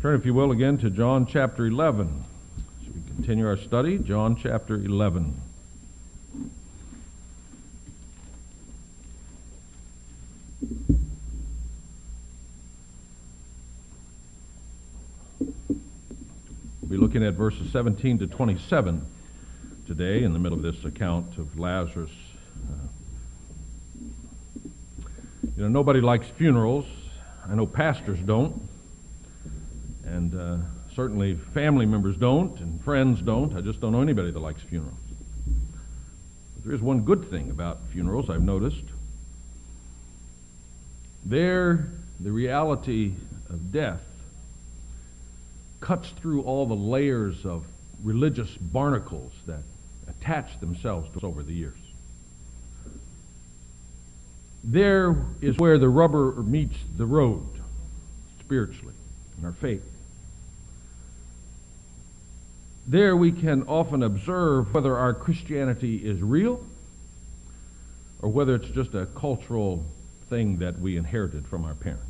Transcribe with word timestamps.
Turn, 0.00 0.14
if 0.14 0.24
you 0.24 0.32
will, 0.32 0.52
again 0.52 0.78
to 0.78 0.90
John 0.90 1.26
chapter 1.26 1.66
11. 1.66 2.24
As 2.80 2.86
we 2.86 3.02
continue 3.16 3.44
our 3.48 3.56
study, 3.56 3.98
John 3.98 4.36
chapter 4.40 4.76
11. 4.76 5.34
We'll 15.40 15.50
be 16.88 16.96
looking 16.96 17.24
at 17.24 17.34
verses 17.34 17.72
17 17.72 18.20
to 18.20 18.28
27 18.28 19.04
today 19.88 20.22
in 20.22 20.32
the 20.32 20.38
middle 20.38 20.58
of 20.58 20.62
this 20.62 20.84
account 20.84 21.38
of 21.38 21.58
Lazarus. 21.58 22.12
You 25.56 25.64
know, 25.64 25.68
nobody 25.68 26.00
likes 26.00 26.28
funerals. 26.28 26.86
I 27.44 27.56
know 27.56 27.66
pastors 27.66 28.20
don't. 28.20 28.62
And 30.12 30.34
uh, 30.34 30.56
certainly 30.94 31.36
family 31.54 31.86
members 31.86 32.16
don't, 32.16 32.58
and 32.60 32.82
friends 32.82 33.20
don't. 33.22 33.54
I 33.56 33.60
just 33.60 33.80
don't 33.80 33.92
know 33.92 34.02
anybody 34.02 34.30
that 34.30 34.38
likes 34.38 34.62
funerals. 34.62 34.94
But 36.54 36.64
there 36.64 36.74
is 36.74 36.80
one 36.80 37.00
good 37.00 37.30
thing 37.30 37.50
about 37.50 37.80
funerals 37.92 38.30
I've 38.30 38.42
noticed. 38.42 38.84
There, 41.24 41.88
the 42.20 42.32
reality 42.32 43.12
of 43.50 43.70
death 43.70 44.00
cuts 45.80 46.10
through 46.20 46.42
all 46.42 46.66
the 46.66 46.74
layers 46.74 47.44
of 47.44 47.64
religious 48.02 48.50
barnacles 48.56 49.32
that 49.46 49.62
attach 50.08 50.58
themselves 50.60 51.10
to 51.12 51.18
us 51.18 51.24
over 51.24 51.42
the 51.42 51.52
years. 51.52 51.78
There 54.64 55.16
is 55.40 55.56
where 55.58 55.78
the 55.78 55.88
rubber 55.88 56.32
meets 56.42 56.76
the 56.96 57.06
road 57.06 57.46
spiritually 58.40 58.94
in 59.38 59.44
our 59.44 59.52
faith. 59.52 59.82
There 62.88 63.14
we 63.14 63.32
can 63.32 63.64
often 63.64 64.02
observe 64.02 64.72
whether 64.72 64.96
our 64.96 65.12
Christianity 65.12 65.96
is 65.96 66.22
real 66.22 66.64
or 68.22 68.30
whether 68.30 68.54
it's 68.54 68.70
just 68.70 68.94
a 68.94 69.04
cultural 69.04 69.84
thing 70.30 70.56
that 70.60 70.80
we 70.80 70.96
inherited 70.96 71.46
from 71.46 71.66
our 71.66 71.74
parents. 71.74 72.04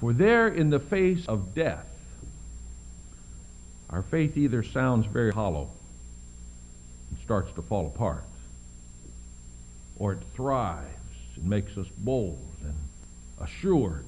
For 0.00 0.12
there, 0.12 0.48
in 0.48 0.68
the 0.68 0.80
face 0.80 1.24
of 1.26 1.54
death, 1.54 1.86
our 3.88 4.02
faith 4.02 4.36
either 4.36 4.62
sounds 4.62 5.06
very 5.06 5.32
hollow 5.32 5.70
and 7.08 7.18
starts 7.24 7.52
to 7.52 7.62
fall 7.62 7.86
apart, 7.86 8.24
or 9.96 10.12
it 10.12 10.22
thrives 10.34 10.90
and 11.36 11.48
makes 11.48 11.78
us 11.78 11.86
bold 11.96 12.38
and 12.62 12.74
assured 13.40 14.04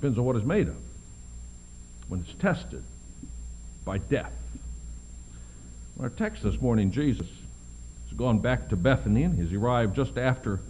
Depends 0.00 0.18
on 0.18 0.24
what 0.24 0.34
it's 0.36 0.46
made 0.46 0.66
of. 0.66 0.76
When 2.08 2.20
it's 2.20 2.32
tested 2.40 2.82
by 3.84 3.98
death. 3.98 4.32
Our 6.00 6.08
text 6.08 6.42
this 6.42 6.58
morning, 6.58 6.90
Jesus 6.90 7.26
has 8.08 8.16
gone 8.16 8.38
back 8.38 8.70
to 8.70 8.76
Bethany 8.76 9.24
and 9.24 9.38
he's 9.38 9.52
arrived 9.52 9.94
just 9.94 10.16
after 10.16 10.60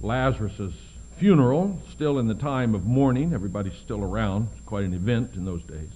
Lazarus' 0.00 0.74
funeral, 1.18 1.80
still 1.90 2.20
in 2.20 2.28
the 2.28 2.34
time 2.34 2.76
of 2.76 2.86
mourning. 2.86 3.34
Everybody's 3.34 3.76
still 3.82 4.04
around. 4.04 4.48
It's 4.52 4.64
quite 4.64 4.84
an 4.84 4.94
event 4.94 5.34
in 5.34 5.44
those 5.44 5.64
days. 5.64 5.90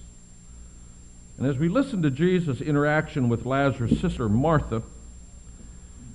And 1.37 1.47
as 1.47 1.57
we 1.57 1.69
listen 1.69 2.01
to 2.01 2.11
Jesus' 2.11 2.59
interaction 2.59 3.29
with 3.29 3.45
Lazarus' 3.45 4.01
sister 4.01 4.27
Martha, 4.27 4.83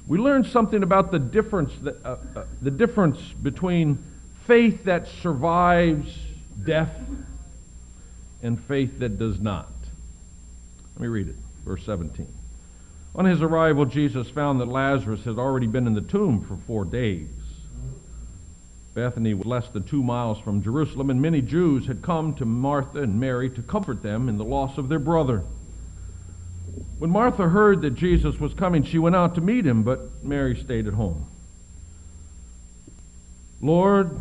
we 0.07 0.19
learn 0.19 0.45
something 0.45 0.83
about 0.83 1.13
the 1.13 1.19
difference, 1.19 1.73
that, 1.81 2.05
uh, 2.05 2.17
uh, 2.37 2.45
the 2.61 2.71
difference 2.71 3.19
between 3.43 4.05
faith 4.47 4.85
that 4.85 5.09
survives 5.23 6.19
death 6.65 6.91
and 8.43 8.63
faith 8.65 8.99
that 8.99 9.19
does 9.19 9.41
not. 9.41 9.73
Let 10.95 11.03
me 11.03 11.09
read 11.09 11.29
it, 11.29 11.37
verse 11.65 11.85
17. 11.85 12.27
On 13.15 13.25
his 13.25 13.43
arrival, 13.43 13.85
Jesus 13.85 14.29
found 14.29 14.61
that 14.61 14.69
Lazarus 14.69 15.25
had 15.25 15.39
already 15.39 15.67
been 15.67 15.87
in 15.87 15.95
the 15.95 16.01
tomb 16.01 16.45
for 16.45 16.57
four 16.67 16.85
days. 16.85 17.29
Bethany 18.95 19.33
was 19.35 19.47
less 19.47 19.69
than 19.69 19.85
two 19.85 20.03
miles 20.03 20.39
from 20.39 20.63
Jerusalem, 20.63 21.11
and 21.11 21.21
many 21.21 21.41
Jews 21.41 21.87
had 21.87 22.03
come 22.03 22.35
to 22.35 22.45
Martha 22.45 23.03
and 23.03 23.19
Mary 23.19 23.49
to 23.51 23.63
comfort 23.63 24.03
them 24.03 24.29
in 24.29 24.37
the 24.37 24.45
loss 24.45 24.77
of 24.77 24.89
their 24.89 24.99
brother. 24.99 25.45
When 26.99 27.11
Martha 27.11 27.49
heard 27.49 27.83
that 27.83 27.95
Jesus 27.95 28.39
was 28.39 28.55
coming, 28.55 28.83
she 28.83 28.99
went 28.99 29.17
out 29.17 29.35
to 29.35 29.41
meet 29.41 29.67
him, 29.67 29.83
but 29.83 30.23
Mary 30.23 30.57
stayed 30.57 30.87
at 30.87 30.95
home. 30.95 31.27
Lord, 33.61 34.21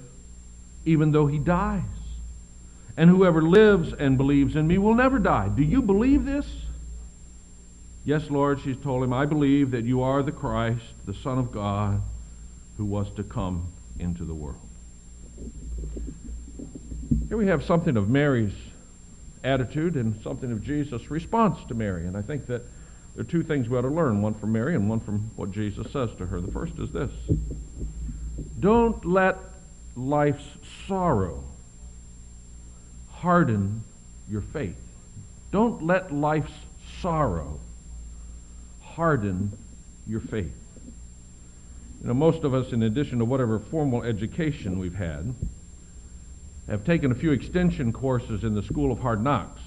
even 0.85 1.11
though 1.11 1.27
he 1.27 1.37
dies. 1.37 1.83
And 2.97 3.09
whoever 3.09 3.41
lives 3.41 3.93
and 3.93 4.17
believes 4.17 4.55
in 4.55 4.67
me 4.67 4.77
will 4.77 4.95
never 4.95 5.19
die. 5.19 5.49
Do 5.49 5.63
you 5.63 5.81
believe 5.81 6.25
this? 6.25 6.45
Yes, 8.03 8.29
Lord, 8.29 8.59
she's 8.61 8.77
told 8.77 9.03
him, 9.03 9.13
I 9.13 9.25
believe 9.25 9.71
that 9.71 9.85
you 9.85 10.01
are 10.01 10.23
the 10.23 10.31
Christ, 10.31 10.83
the 11.05 11.13
Son 11.13 11.37
of 11.37 11.51
God, 11.51 12.01
who 12.77 12.85
was 12.85 13.11
to 13.13 13.23
come 13.23 13.71
into 13.99 14.25
the 14.25 14.33
world. 14.33 14.57
Here 17.27 17.37
we 17.37 17.47
have 17.47 17.63
something 17.63 17.95
of 17.95 18.09
Mary's 18.09 18.53
attitude 19.43 19.95
and 19.95 20.21
something 20.23 20.51
of 20.51 20.63
Jesus' 20.63 21.09
response 21.09 21.59
to 21.67 21.73
Mary. 21.73 22.05
And 22.05 22.17
I 22.17 22.21
think 22.21 22.47
that 22.47 22.63
there 23.15 23.21
are 23.21 23.29
two 23.29 23.43
things 23.43 23.69
we 23.69 23.77
ought 23.77 23.81
to 23.81 23.87
learn 23.89 24.21
one 24.21 24.33
from 24.33 24.51
Mary 24.51 24.75
and 24.75 24.89
one 24.89 24.99
from 24.99 25.31
what 25.35 25.51
Jesus 25.51 25.91
says 25.91 26.09
to 26.17 26.25
her. 26.25 26.41
The 26.41 26.51
first 26.51 26.73
is 26.79 26.91
this 26.91 27.11
Don't 28.59 29.03
let 29.05 29.37
life's 29.95 30.45
sorrow 30.87 31.43
harden 33.09 33.83
your 34.29 34.41
faith. 34.41 34.75
Don't 35.51 35.85
let 35.85 36.13
life's 36.13 36.53
sorrow 37.01 37.59
harden 38.81 39.51
your 40.07 40.21
faith. 40.21 40.53
You 42.01 42.07
know, 42.07 42.13
most 42.13 42.43
of 42.43 42.53
us, 42.53 42.71
in 42.71 42.83
addition 42.83 43.19
to 43.19 43.25
whatever 43.25 43.59
formal 43.59 44.01
education 44.03 44.79
we've 44.79 44.95
had, 44.95 45.35
have 46.67 46.83
taken 46.83 47.11
a 47.11 47.15
few 47.15 47.31
extension 47.31 47.93
courses 47.93 48.43
in 48.43 48.55
the 48.55 48.63
School 48.63 48.91
of 48.91 48.99
Hard 48.99 49.23
Knocks. 49.23 49.61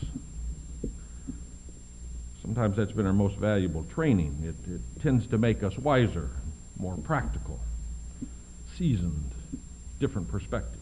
Sometimes 2.42 2.76
that's 2.76 2.92
been 2.92 3.06
our 3.06 3.12
most 3.12 3.36
valuable 3.36 3.84
training. 3.84 4.36
It, 4.42 4.72
it 4.72 4.80
tends 5.00 5.26
to 5.28 5.38
make 5.38 5.62
us 5.62 5.78
wiser, 5.78 6.30
more 6.76 6.96
practical, 6.96 7.60
seasoned 8.76 9.33
different 10.04 10.28
perspective. 10.28 10.80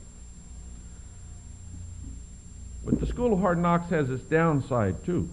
But 2.84 2.98
the 2.98 3.06
School 3.06 3.32
of 3.32 3.38
Hard 3.38 3.56
Knocks 3.56 3.88
has 3.90 4.10
its 4.10 4.24
downside 4.24 5.04
too. 5.04 5.28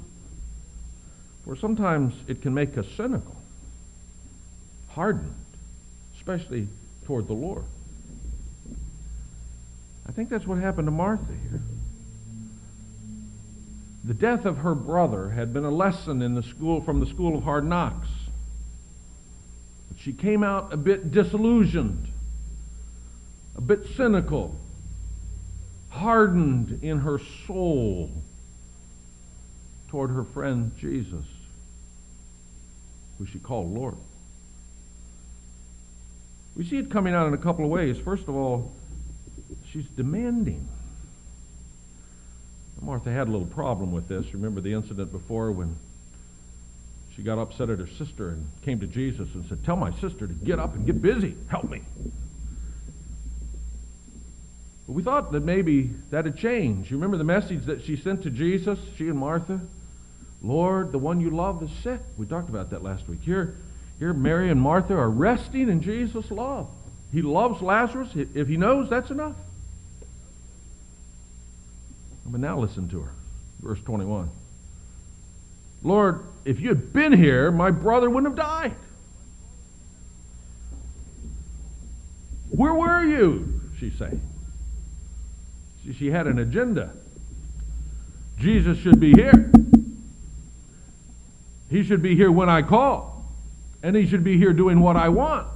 For 1.43 1.55
sometimes 1.55 2.13
it 2.27 2.43
can 2.43 2.53
make 2.53 2.77
us 2.77 2.85
cynical, 2.95 3.35
hardened, 4.89 5.33
especially 6.17 6.67
toward 7.07 7.27
the 7.27 7.33
Lord. 7.33 7.63
I 10.07 10.11
think 10.11 10.29
that's 10.29 10.45
what 10.45 10.59
happened 10.59 10.85
to 10.85 10.91
Martha 10.91 11.33
here. 11.49 11.61
The 14.03 14.13
death 14.13 14.45
of 14.45 14.59
her 14.59 14.75
brother 14.75 15.29
had 15.29 15.51
been 15.51 15.65
a 15.65 15.71
lesson 15.71 16.21
in 16.21 16.35
the 16.35 16.43
school 16.43 16.81
from 16.81 16.99
the 16.99 17.07
school 17.07 17.35
of 17.35 17.43
hard 17.43 17.65
knocks. 17.65 18.09
But 19.87 19.99
she 19.99 20.13
came 20.13 20.43
out 20.43 20.71
a 20.71 20.77
bit 20.77 21.11
disillusioned 21.11 22.09
a 23.59 23.61
bit 23.61 23.85
cynical, 23.97 24.55
hardened 25.89 26.79
in 26.81 26.99
her 26.99 27.19
soul 27.45 28.09
toward 29.89 30.11
her 30.11 30.23
friend 30.23 30.71
Jesus, 30.79 31.25
who 33.17 33.25
she 33.25 33.37
called 33.37 33.69
Lord. 33.73 33.97
We 36.55 36.63
see 36.63 36.77
it 36.77 36.89
coming 36.89 37.13
out 37.13 37.27
in 37.27 37.33
a 37.33 37.37
couple 37.37 37.65
of 37.65 37.69
ways. 37.69 37.97
First 37.97 38.29
of 38.29 38.35
all, 38.37 38.71
she's 39.69 39.87
demanding. 39.87 40.65
Martha 42.79 43.11
had 43.11 43.27
a 43.27 43.31
little 43.31 43.45
problem 43.45 43.91
with 43.91 44.07
this. 44.07 44.33
Remember 44.33 44.61
the 44.61 44.71
incident 44.71 45.11
before 45.11 45.51
when 45.51 45.75
she 47.13 47.23
got 47.23 47.37
upset 47.37 47.69
at 47.69 47.79
her 47.79 47.87
sister 47.87 48.29
and 48.29 48.49
came 48.63 48.79
to 48.79 48.87
Jesus 48.87 49.27
and 49.33 49.45
said, 49.49 49.65
Tell 49.65 49.75
my 49.75 49.91
sister 49.99 50.27
to 50.27 50.33
get 50.33 50.59
up 50.59 50.75
and 50.75 50.85
get 50.85 51.01
busy. 51.01 51.35
Help 51.49 51.69
me. 51.69 51.81
But 54.89 54.95
we 54.95 55.03
thought 55.03 55.31
that 55.33 55.45
maybe 55.45 55.91
that 56.09 56.25
had 56.25 56.35
changed. 56.35 56.89
You 56.89 56.97
remember 56.97 57.17
the 57.17 57.23
message 57.23 57.65
that 57.65 57.83
she 57.83 57.95
sent 57.95 58.23
to 58.23 58.31
Jesus, 58.31 58.79
she 58.97 59.07
and 59.07 59.19
Martha? 59.19 59.61
Lord, 60.41 60.91
the 60.91 60.97
one 60.97 61.21
you 61.21 61.29
love 61.29 61.61
is 61.61 61.69
sick. 61.83 61.99
We 62.17 62.25
talked 62.25 62.49
about 62.49 62.71
that 62.71 62.81
last 62.81 63.07
week. 63.07 63.19
Here, 63.21 63.55
here 63.99 64.13
Mary 64.13 64.49
and 64.49 64.59
Martha 64.59 64.95
are 64.95 65.07
resting 65.07 65.69
in 65.69 65.83
Jesus' 65.83 66.31
love. 66.31 66.69
He 67.11 67.21
loves 67.21 67.61
Lazarus. 67.61 68.09
If 68.15 68.47
he 68.47 68.57
knows, 68.57 68.89
that's 68.89 69.11
enough. 69.11 69.35
But 72.25 72.39
now 72.39 72.57
listen 72.57 72.89
to 72.89 73.01
her. 73.01 73.11
Verse 73.61 73.79
21. 73.81 74.31
Lord, 75.83 76.25
if 76.45 76.59
you 76.59 76.69
had 76.69 76.91
been 76.93 77.13
here, 77.13 77.51
my 77.51 77.69
brother 77.69 78.09
wouldn't 78.09 78.35
have 78.35 78.43
died. 78.43 78.73
Where 82.49 82.73
were 82.73 83.03
you? 83.03 83.61
She 83.77 83.91
say. 83.91 84.19
She, 85.83 86.09
had 86.09 86.27
an 86.27 86.39
agenda. 86.39 86.91
Jesus 88.37 88.77
should 88.77 88.99
be 88.99 89.13
here. 89.13 89.51
He 91.69 91.83
should 91.83 92.01
be 92.01 92.15
here 92.15 92.31
when 92.31 92.49
I 92.49 92.61
call. 92.61 93.25
And 93.81 93.95
he 93.95 94.05
should 94.05 94.23
be 94.23 94.37
here 94.37 94.53
doing 94.53 94.81
what 94.81 94.97
I 94.97 95.09
want. 95.09 95.47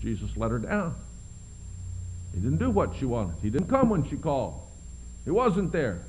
Jesus 0.00 0.30
let 0.36 0.50
her 0.50 0.58
down. 0.58 0.94
He 2.32 2.40
didn't 2.40 2.58
do 2.58 2.70
what 2.70 2.94
she 2.96 3.04
wanted. 3.04 3.36
He 3.42 3.50
didn't 3.50 3.68
come 3.68 3.90
when 3.90 4.08
she 4.08 4.16
called. 4.16 4.60
He 5.24 5.30
wasn't 5.30 5.72
there. 5.72 6.04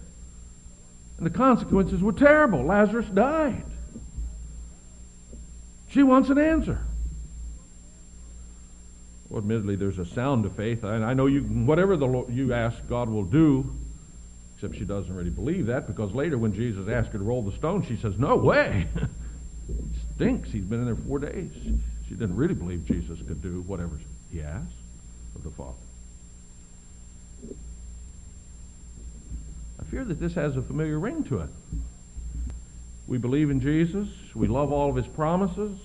And 1.17 1.25
the 1.25 1.31
consequences 1.31 2.01
were 2.01 2.13
terrible. 2.13 2.63
Lazarus 2.63 3.07
died. 3.07 3.65
She 5.89 6.03
wants 6.03 6.29
an 6.29 6.37
answer. 6.37 6.79
Well, 9.31 9.39
admittedly, 9.39 9.77
there's 9.77 9.97
a 9.97 10.05
sound 10.05 10.45
of 10.45 10.57
faith. 10.57 10.83
And 10.83 11.05
I 11.05 11.13
know 11.13 11.25
you, 11.25 11.39
whatever 11.41 11.95
the 11.95 12.05
Lord, 12.05 12.33
you 12.33 12.53
ask, 12.53 12.85
God 12.89 13.09
will 13.09 13.23
do. 13.23 13.73
Except 14.55 14.75
she 14.75 14.83
doesn't 14.83 15.15
really 15.15 15.29
believe 15.29 15.67
that 15.67 15.87
because 15.87 16.11
later 16.11 16.37
when 16.37 16.53
Jesus 16.53 16.89
asked 16.89 17.13
her 17.13 17.17
to 17.17 17.23
roll 17.23 17.41
the 17.41 17.53
stone, 17.53 17.81
she 17.87 17.95
says, 17.95 18.19
No 18.19 18.35
way. 18.35 18.87
stinks. 20.15 20.51
He's 20.51 20.65
been 20.65 20.81
in 20.81 20.85
there 20.85 20.97
four 20.97 21.19
days. 21.19 21.51
She 22.09 22.13
didn't 22.13 22.35
really 22.35 22.53
believe 22.53 22.83
Jesus 22.85 23.19
could 23.25 23.41
do 23.41 23.61
whatever 23.61 23.97
he 24.33 24.41
asked 24.41 24.65
of 25.33 25.43
the 25.43 25.51
Father. 25.51 25.77
I 29.79 29.83
fear 29.85 30.03
that 30.03 30.19
this 30.19 30.33
has 30.33 30.57
a 30.57 30.61
familiar 30.61 30.99
ring 30.99 31.23
to 31.23 31.39
it. 31.39 31.49
We 33.07 33.17
believe 33.17 33.49
in 33.49 33.61
Jesus. 33.61 34.09
We 34.35 34.47
love 34.47 34.73
all 34.73 34.89
of 34.89 34.97
his 34.97 35.07
promises. 35.07 35.79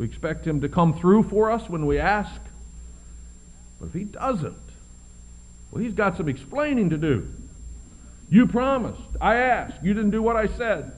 We 0.00 0.06
expect 0.06 0.46
him 0.46 0.62
to 0.62 0.68
come 0.70 0.94
through 0.94 1.24
for 1.24 1.50
us 1.50 1.68
when 1.68 1.84
we 1.84 1.98
ask. 1.98 2.40
But 3.78 3.88
if 3.88 3.92
he 3.92 4.04
doesn't, 4.04 4.56
well, 5.70 5.82
he's 5.82 5.92
got 5.92 6.16
some 6.16 6.26
explaining 6.26 6.88
to 6.88 6.96
do. 6.96 7.30
You 8.30 8.46
promised. 8.46 9.02
I 9.20 9.34
asked. 9.34 9.84
You 9.84 9.92
didn't 9.92 10.12
do 10.12 10.22
what 10.22 10.36
I 10.36 10.46
said. 10.46 10.92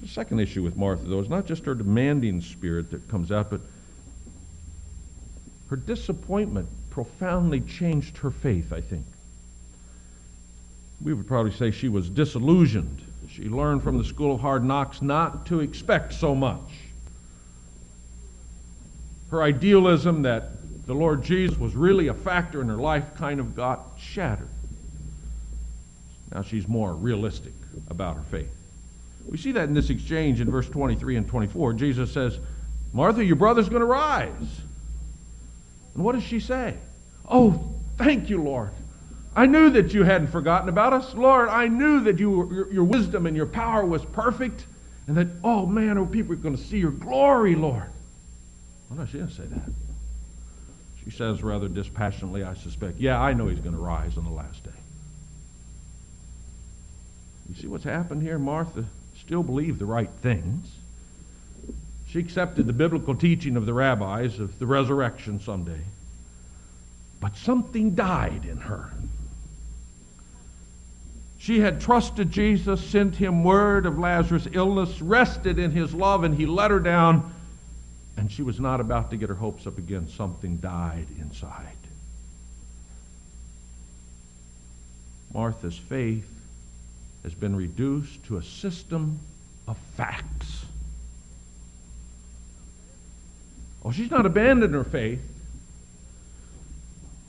The 0.00 0.08
second 0.08 0.40
issue 0.40 0.64
with 0.64 0.76
Martha, 0.76 1.04
though, 1.04 1.20
is 1.20 1.28
not 1.28 1.46
just 1.46 1.64
her 1.66 1.76
demanding 1.76 2.40
spirit 2.40 2.90
that 2.90 3.08
comes 3.08 3.30
out, 3.30 3.48
but 3.50 3.60
her 5.70 5.76
disappointment 5.76 6.68
profoundly 6.90 7.60
changed 7.60 8.18
her 8.18 8.32
faith, 8.32 8.72
I 8.72 8.80
think. 8.80 9.06
We 11.00 11.14
would 11.14 11.28
probably 11.28 11.52
say 11.52 11.70
she 11.70 11.88
was 11.88 12.10
disillusioned. 12.10 13.02
She 13.28 13.44
learned 13.44 13.84
from 13.84 13.98
the 13.98 14.04
school 14.04 14.34
of 14.34 14.40
hard 14.40 14.64
knocks 14.64 15.00
not 15.00 15.46
to 15.46 15.60
expect 15.60 16.14
so 16.14 16.34
much. 16.34 16.58
Her 19.32 19.42
idealism 19.42 20.22
that 20.22 20.50
the 20.86 20.94
Lord 20.94 21.24
Jesus 21.24 21.58
was 21.58 21.74
really 21.74 22.08
a 22.08 22.14
factor 22.14 22.60
in 22.60 22.68
her 22.68 22.76
life 22.76 23.14
kind 23.16 23.40
of 23.40 23.56
got 23.56 23.80
shattered. 23.98 24.50
Now 26.30 26.42
she's 26.42 26.68
more 26.68 26.92
realistic 26.92 27.54
about 27.88 28.16
her 28.16 28.22
faith. 28.30 28.50
We 29.26 29.38
see 29.38 29.52
that 29.52 29.68
in 29.68 29.74
this 29.74 29.88
exchange 29.88 30.42
in 30.42 30.50
verse 30.50 30.68
23 30.68 31.16
and 31.16 31.26
24. 31.26 31.72
Jesus 31.72 32.12
says, 32.12 32.38
Martha, 32.92 33.24
your 33.24 33.36
brother's 33.36 33.70
going 33.70 33.80
to 33.80 33.86
rise. 33.86 34.60
And 35.94 36.04
what 36.04 36.12
does 36.12 36.24
she 36.24 36.38
say? 36.38 36.74
Oh, 37.26 37.72
thank 37.96 38.28
you, 38.28 38.42
Lord. 38.42 38.72
I 39.34 39.46
knew 39.46 39.70
that 39.70 39.94
you 39.94 40.02
hadn't 40.02 40.28
forgotten 40.28 40.68
about 40.68 40.92
us. 40.92 41.14
Lord, 41.14 41.48
I 41.48 41.68
knew 41.68 42.00
that 42.00 42.18
you, 42.18 42.52
your, 42.52 42.70
your 42.70 42.84
wisdom 42.84 43.24
and 43.24 43.34
your 43.34 43.46
power 43.46 43.82
was 43.86 44.04
perfect. 44.04 44.66
And 45.06 45.16
that, 45.16 45.28
oh 45.42 45.64
man, 45.64 45.96
oh, 45.96 46.04
people 46.04 46.34
are 46.34 46.36
going 46.36 46.54
to 46.54 46.62
see 46.62 46.76
your 46.76 46.90
glory, 46.90 47.54
Lord. 47.54 47.91
Well, 48.92 49.06
no, 49.06 49.06
she 49.06 49.16
didn't 49.16 49.32
say 49.32 49.44
that. 49.44 49.70
She 51.02 51.10
says 51.10 51.42
rather 51.42 51.66
dispassionately, 51.66 52.44
I 52.44 52.52
suspect, 52.52 52.98
yeah, 52.98 53.18
I 53.18 53.32
know 53.32 53.48
he's 53.48 53.60
going 53.60 53.74
to 53.74 53.80
rise 53.80 54.18
on 54.18 54.24
the 54.24 54.30
last 54.30 54.62
day. 54.62 54.70
You 57.48 57.54
see 57.54 57.66
what's 57.68 57.84
happened 57.84 58.22
here? 58.22 58.38
Martha 58.38 58.84
still 59.18 59.42
believed 59.42 59.78
the 59.78 59.86
right 59.86 60.10
things. 60.20 60.68
She 62.06 62.18
accepted 62.18 62.66
the 62.66 62.74
biblical 62.74 63.14
teaching 63.14 63.56
of 63.56 63.64
the 63.64 63.72
rabbis 63.72 64.38
of 64.38 64.58
the 64.58 64.66
resurrection 64.66 65.40
someday. 65.40 65.80
But 67.18 67.38
something 67.38 67.94
died 67.94 68.44
in 68.44 68.58
her. 68.58 68.92
She 71.38 71.60
had 71.60 71.80
trusted 71.80 72.30
Jesus, 72.30 72.84
sent 72.84 73.16
him 73.16 73.42
word 73.42 73.86
of 73.86 73.98
Lazarus' 73.98 74.48
illness, 74.52 75.00
rested 75.00 75.58
in 75.58 75.70
his 75.70 75.94
love, 75.94 76.24
and 76.24 76.34
he 76.34 76.44
let 76.44 76.70
her 76.70 76.78
down. 76.78 77.34
And 78.16 78.30
she 78.30 78.42
was 78.42 78.60
not 78.60 78.80
about 78.80 79.10
to 79.10 79.16
get 79.16 79.28
her 79.28 79.34
hopes 79.34 79.66
up 79.66 79.78
again. 79.78 80.08
Something 80.08 80.58
died 80.58 81.06
inside. 81.18 81.76
Martha's 85.32 85.78
faith 85.78 86.28
has 87.22 87.34
been 87.34 87.56
reduced 87.56 88.22
to 88.24 88.36
a 88.36 88.42
system 88.42 89.20
of 89.66 89.78
facts. 89.96 90.66
Oh, 93.84 93.90
she's 93.90 94.10
not 94.10 94.26
abandoned 94.26 94.74
her 94.74 94.84
faith, 94.84 95.22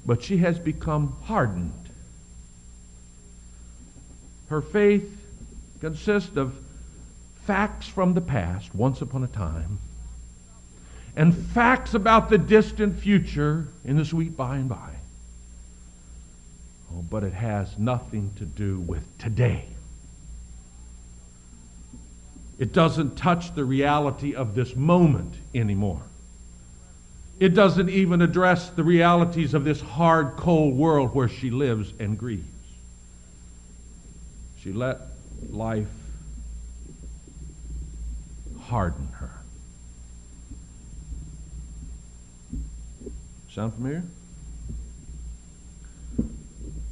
but 0.06 0.22
she 0.22 0.38
has 0.38 0.60
become 0.60 1.16
hardened. 1.24 1.90
Her 4.50 4.62
faith 4.62 5.10
consists 5.80 6.36
of 6.36 6.56
facts 7.46 7.88
from 7.88 8.14
the 8.14 8.22
past, 8.22 8.76
once 8.76 9.02
upon 9.02 9.24
a 9.24 9.28
time, 9.28 9.80
and 11.16 11.36
facts 11.36 11.94
about 11.94 12.30
the 12.30 12.38
distant 12.38 13.00
future 13.00 13.68
in 13.86 13.98
the 13.98 14.06
sweet 14.06 14.36
by 14.36 14.58
and 14.58 14.70
by. 14.70 14.96
Oh, 16.92 17.04
but 17.10 17.24
it 17.24 17.34
has 17.34 17.78
nothing 17.78 18.32
to 18.38 18.46
do 18.46 18.80
with 18.80 19.06
today. 19.18 19.68
It 22.60 22.72
doesn't 22.72 23.16
touch 23.16 23.56
the 23.56 23.66
reality 23.66 24.36
of 24.36 24.56
this 24.56 24.76
moment 24.76 25.36
anymore. 25.54 26.02
It 27.40 27.56
doesn't 27.56 27.90
even 27.90 28.22
address 28.22 28.70
the 28.70 28.84
realities 28.84 29.54
of 29.54 29.64
this 29.64 29.82
hard, 29.82 30.38
cold 30.38 30.78
world 30.78 31.16
where 31.16 31.28
she 31.28 31.50
lives 31.50 31.94
and 32.00 32.18
grieves. 32.18 32.48
She 34.60 34.72
let 34.72 35.00
life 35.50 35.88
harden 38.62 39.10
her. 39.14 39.43
Sound 43.54 43.76
familiar? 43.76 44.04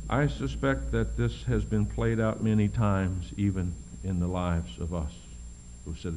I 0.08 0.28
suspect 0.28 0.92
that 0.92 1.18
this 1.18 1.42
has 1.46 1.66
been 1.66 1.88
played 1.88 2.20
out 2.20 2.44
many 2.44 2.68
times, 2.68 3.32
even 3.36 3.74
in 4.04 4.20
the 4.20 4.28
lives 4.28 4.78
of 4.78 4.94
us 4.94 5.12
who 5.86 5.96
sit 5.96 6.14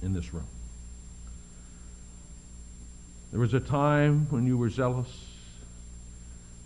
in 0.00 0.14
this 0.14 0.32
room. 0.32 0.46
There 3.32 3.40
was 3.40 3.52
a 3.52 3.60
time 3.60 4.26
when 4.30 4.46
you 4.46 4.56
were 4.56 4.70
zealous, 4.70 5.12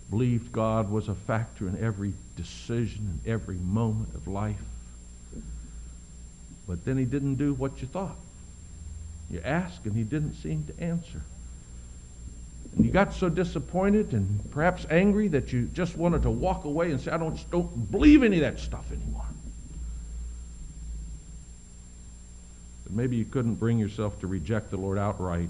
believed 0.09 0.53
God 0.53 0.89
was 0.89 1.09
a 1.09 1.15
factor 1.15 1.67
in 1.67 1.83
every 1.83 2.13
decision 2.37 3.19
and 3.25 3.27
every 3.27 3.57
moment 3.57 4.15
of 4.15 4.25
life. 4.25 4.63
But 6.65 6.85
then 6.85 6.97
he 6.97 7.03
didn't 7.03 7.35
do 7.35 7.55
what 7.55 7.81
you 7.81 7.89
thought. 7.89 8.15
You 9.29 9.41
asked 9.43 9.83
and 9.83 9.97
he 9.97 10.03
didn't 10.03 10.35
seem 10.35 10.63
to 10.63 10.81
answer. 10.81 11.23
And 12.75 12.85
you 12.85 12.91
got 12.91 13.13
so 13.13 13.29
disappointed 13.29 14.13
and 14.13 14.49
perhaps 14.51 14.85
angry 14.89 15.27
that 15.29 15.51
you 15.51 15.65
just 15.67 15.97
wanted 15.97 16.23
to 16.23 16.29
walk 16.29 16.63
away 16.63 16.91
and 16.91 17.01
say, 17.01 17.11
I 17.11 17.17
don't, 17.17 17.49
don't 17.51 17.91
believe 17.91 18.23
any 18.23 18.37
of 18.37 18.41
that 18.41 18.59
stuff 18.59 18.91
anymore. 18.91 19.25
But 22.83 22.93
maybe 22.93 23.17
you 23.17 23.25
couldn't 23.25 23.55
bring 23.55 23.77
yourself 23.77 24.19
to 24.21 24.27
reject 24.27 24.71
the 24.71 24.77
Lord 24.77 24.97
outright. 24.97 25.49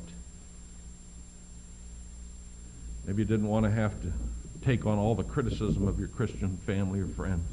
Maybe 3.06 3.22
you 3.22 3.28
didn't 3.28 3.48
want 3.48 3.66
to 3.66 3.72
have 3.72 4.00
to 4.02 4.12
take 4.64 4.86
on 4.86 4.98
all 4.98 5.16
the 5.16 5.24
criticism 5.24 5.88
of 5.88 6.00
your 6.00 6.08
Christian 6.08 6.58
family 6.66 7.00
or 7.00 7.08
friends. 7.08 7.48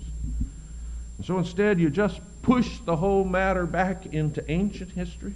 And 1.19 1.27
so 1.27 1.39
instead, 1.39 1.81
you 1.81 1.91
just 1.91 2.21
pushed 2.43 2.87
the 2.87 2.97
whole 2.97 3.25
matter 3.25 3.67
back 3.67 4.07
into 4.07 4.49
ancient 4.51 4.93
history 4.93 5.35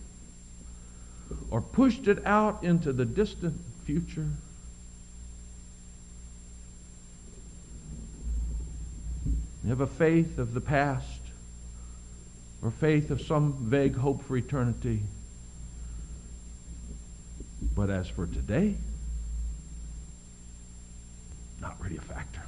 or 1.50 1.60
pushed 1.60 2.08
it 2.08 2.24
out 2.26 2.62
into 2.62 2.92
the 2.92 3.04
distant 3.04 3.60
future. 3.92 4.28
You 9.62 9.68
have 9.68 9.82
a 9.82 9.86
faith 9.86 10.38
of 10.38 10.54
the 10.54 10.62
past 10.62 11.20
or 12.62 12.70
faith 12.70 13.10
of 13.10 13.20
some 13.20 13.52
vague 13.60 13.94
hope 13.96 14.24
for 14.24 14.36
eternity. 14.38 15.02
But 17.74 17.90
as 17.90 18.08
for 18.08 18.26
today, 18.26 18.76
not 21.60 21.76
really 21.82 21.98
a 21.98 22.00
factor. 22.00 22.42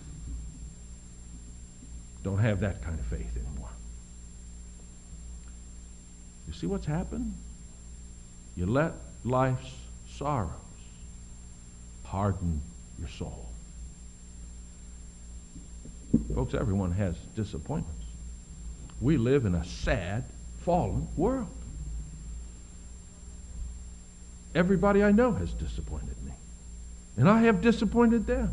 Don't 2.22 2.38
have 2.38 2.60
that 2.60 2.82
kind 2.82 2.98
of 2.98 3.04
faith 3.06 3.36
anymore. 3.36 3.68
You 6.48 6.54
see 6.54 6.66
what's 6.66 6.86
happened? 6.86 7.34
You 8.56 8.64
let 8.64 8.94
life's 9.24 9.72
sorrows 10.08 10.63
harden 12.04 12.60
your 12.98 13.08
soul. 13.08 13.48
Folks, 16.34 16.54
everyone 16.54 16.92
has 16.92 17.16
disappointments. 17.34 18.04
We 19.00 19.16
live 19.16 19.46
in 19.46 19.54
a 19.54 19.64
sad, 19.64 20.24
fallen 20.60 21.08
world. 21.16 21.48
Everybody 24.54 25.02
I 25.02 25.10
know 25.10 25.32
has 25.32 25.52
disappointed 25.52 26.22
me. 26.24 26.32
And 27.16 27.28
I 27.28 27.42
have 27.42 27.60
disappointed 27.60 28.26
them. 28.26 28.52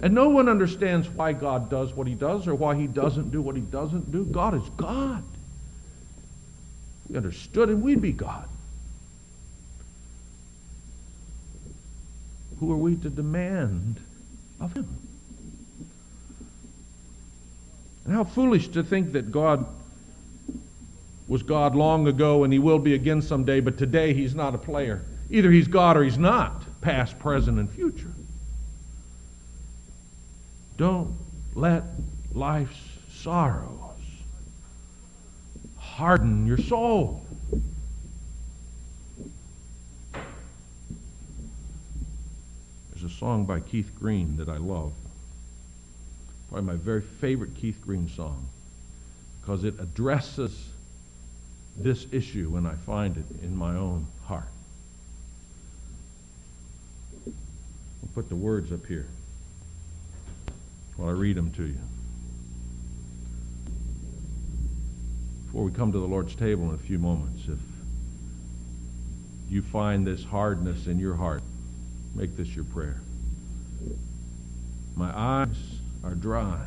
And 0.00 0.14
no 0.14 0.28
one 0.28 0.48
understands 0.48 1.08
why 1.08 1.32
God 1.32 1.70
does 1.70 1.92
what 1.92 2.06
he 2.06 2.14
does 2.14 2.48
or 2.48 2.54
why 2.54 2.74
he 2.74 2.86
doesn't 2.86 3.30
do 3.30 3.40
what 3.40 3.54
he 3.54 3.62
doesn't 3.62 4.10
do. 4.10 4.24
God 4.24 4.54
is 4.54 4.68
God. 4.76 5.22
We 7.08 7.16
understood 7.16 7.68
him, 7.68 7.82
we'd 7.82 8.00
be 8.00 8.12
God. 8.12 8.48
Who 12.62 12.70
are 12.70 12.76
we 12.76 12.94
to 12.94 13.10
demand 13.10 13.98
of 14.60 14.72
him? 14.72 14.86
And 18.04 18.14
how 18.14 18.22
foolish 18.22 18.68
to 18.68 18.84
think 18.84 19.14
that 19.14 19.32
God 19.32 19.66
was 21.26 21.42
God 21.42 21.74
long 21.74 22.06
ago 22.06 22.44
and 22.44 22.52
he 22.52 22.60
will 22.60 22.78
be 22.78 22.94
again 22.94 23.20
someday, 23.20 23.58
but 23.58 23.78
today 23.78 24.14
he's 24.14 24.36
not 24.36 24.54
a 24.54 24.58
player. 24.58 25.02
Either 25.28 25.50
he's 25.50 25.66
God 25.66 25.96
or 25.96 26.04
he's 26.04 26.18
not, 26.18 26.62
past, 26.80 27.18
present, 27.18 27.58
and 27.58 27.68
future. 27.68 28.12
Don't 30.76 31.16
let 31.56 31.82
life's 32.32 32.78
sorrows 33.10 33.98
harden 35.78 36.46
your 36.46 36.58
soul. 36.58 37.26
There's 43.02 43.14
a 43.14 43.18
song 43.18 43.46
by 43.46 43.58
Keith 43.58 43.90
Green 43.98 44.36
that 44.36 44.48
I 44.48 44.58
love. 44.58 44.92
Probably 46.48 46.66
my 46.68 46.76
very 46.76 47.00
favorite 47.00 47.56
Keith 47.56 47.80
Green 47.84 48.08
song 48.08 48.46
because 49.40 49.64
it 49.64 49.74
addresses 49.80 50.68
this 51.76 52.06
issue 52.12 52.50
when 52.50 52.64
I 52.64 52.74
find 52.86 53.16
it 53.16 53.24
in 53.42 53.56
my 53.56 53.74
own 53.74 54.06
heart. 54.26 54.46
I'll 57.26 58.12
put 58.14 58.28
the 58.28 58.36
words 58.36 58.70
up 58.70 58.86
here 58.86 59.08
while 60.96 61.08
I 61.08 61.12
read 61.12 61.36
them 61.36 61.50
to 61.54 61.64
you. 61.64 61.78
Before 65.46 65.64
we 65.64 65.72
come 65.72 65.90
to 65.90 65.98
the 65.98 66.06
Lord's 66.06 66.36
table 66.36 66.68
in 66.68 66.76
a 66.76 66.78
few 66.78 67.00
moments, 67.00 67.48
if 67.48 67.58
you 69.50 69.60
find 69.60 70.06
this 70.06 70.22
hardness 70.22 70.86
in 70.86 71.00
your 71.00 71.16
heart, 71.16 71.42
make 72.14 72.36
this 72.36 72.48
your 72.54 72.64
prayer. 72.64 73.00
My 74.94 75.10
eyes 75.16 75.56
are 76.04 76.14
dry. 76.14 76.60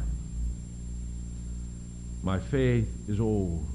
My 2.24 2.40
faith 2.40 2.90
is 3.08 3.20
old. 3.20 3.68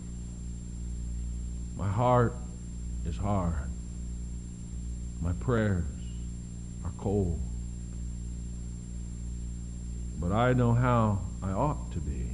My 1.77 1.89
heart 1.89 2.35
is 3.07 3.17
hard. 3.17 3.71
My 5.21 5.33
prayers 5.35 5.85
are 6.85 6.93
cold. 6.99 7.41
But 10.19 10.33
I 10.33 10.53
know 10.53 10.73
how 10.73 11.21
I 11.43 11.53
ought 11.53 11.93
to 11.93 11.99
be 12.00 12.29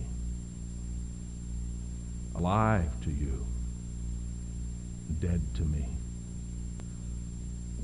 alive 2.35 2.91
to 3.03 3.11
you, 3.11 3.47
dead 5.21 5.43
to 5.55 5.63
me. 5.63 5.87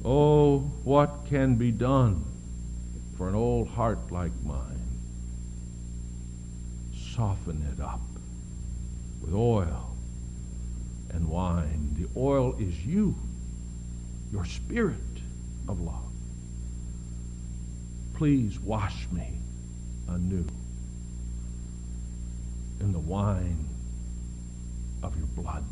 Oh, 0.04 0.58
what 0.82 1.26
can 1.28 1.54
be 1.54 1.70
done 1.70 2.24
for 3.16 3.28
an 3.28 3.36
old 3.36 3.68
heart 3.68 4.10
like 4.10 4.32
mine? 4.44 4.80
Soften 7.14 7.64
it 7.72 7.80
up 7.80 8.00
with 9.20 9.32
oil 9.32 9.96
and 11.10 11.28
wine. 11.28 11.90
The 11.94 12.08
oil 12.18 12.56
is 12.58 12.84
you, 12.84 13.14
your 14.32 14.44
spirit 14.44 14.96
of 15.68 15.80
love. 15.80 16.10
Please 18.14 18.58
wash 18.58 19.06
me 19.12 19.38
anew 20.08 20.46
in 22.80 22.92
the 22.92 22.98
wine 22.98 23.68
of 25.02 25.16
your 25.16 25.26
blood. 25.26 25.64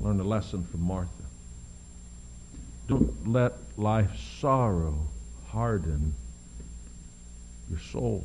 Learn 0.00 0.18
a 0.18 0.24
lesson 0.24 0.64
from 0.64 0.80
Martha. 0.80 1.10
Don't 2.88 3.28
let 3.28 3.52
life's 3.76 4.20
sorrow 4.40 4.98
harden 5.48 6.14
your 7.68 7.78
soul. 7.78 8.24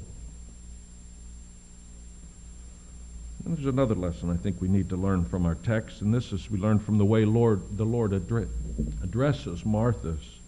And 3.44 3.56
there's 3.56 3.68
another 3.68 3.94
lesson 3.94 4.32
I 4.32 4.38
think 4.38 4.60
we 4.60 4.68
need 4.68 4.90
to 4.90 4.96
learn 4.96 5.24
from 5.26 5.46
our 5.46 5.56
text, 5.56 6.02
and 6.02 6.12
this 6.14 6.34
is 6.34 6.50
we 6.50 6.58
learn 6.58 6.80
from 6.80 6.98
the 6.98 7.06
way 7.06 7.26
Lord 7.26 7.62
the 7.78 7.86
Lord 7.86 8.14
addresses 8.14 9.64
Martha's 9.64 10.40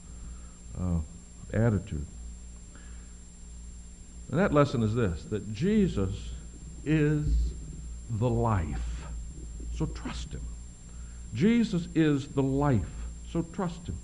uh, 0.79 0.99
attitude. 1.53 2.07
And 4.31 4.39
that 4.39 4.51
lesson 4.53 4.81
is 4.81 4.95
this 4.95 5.23
that 5.25 5.53
Jesus 5.53 6.15
is 6.85 7.53
the 8.09 8.29
life. 8.29 9.05
So 9.75 9.85
trust 9.85 10.33
him. 10.33 10.41
Jesus 11.33 11.87
is 11.95 12.27
the 12.29 12.43
life. 12.43 12.85
So 13.31 13.43
trust 13.53 13.87
him. 13.87 13.97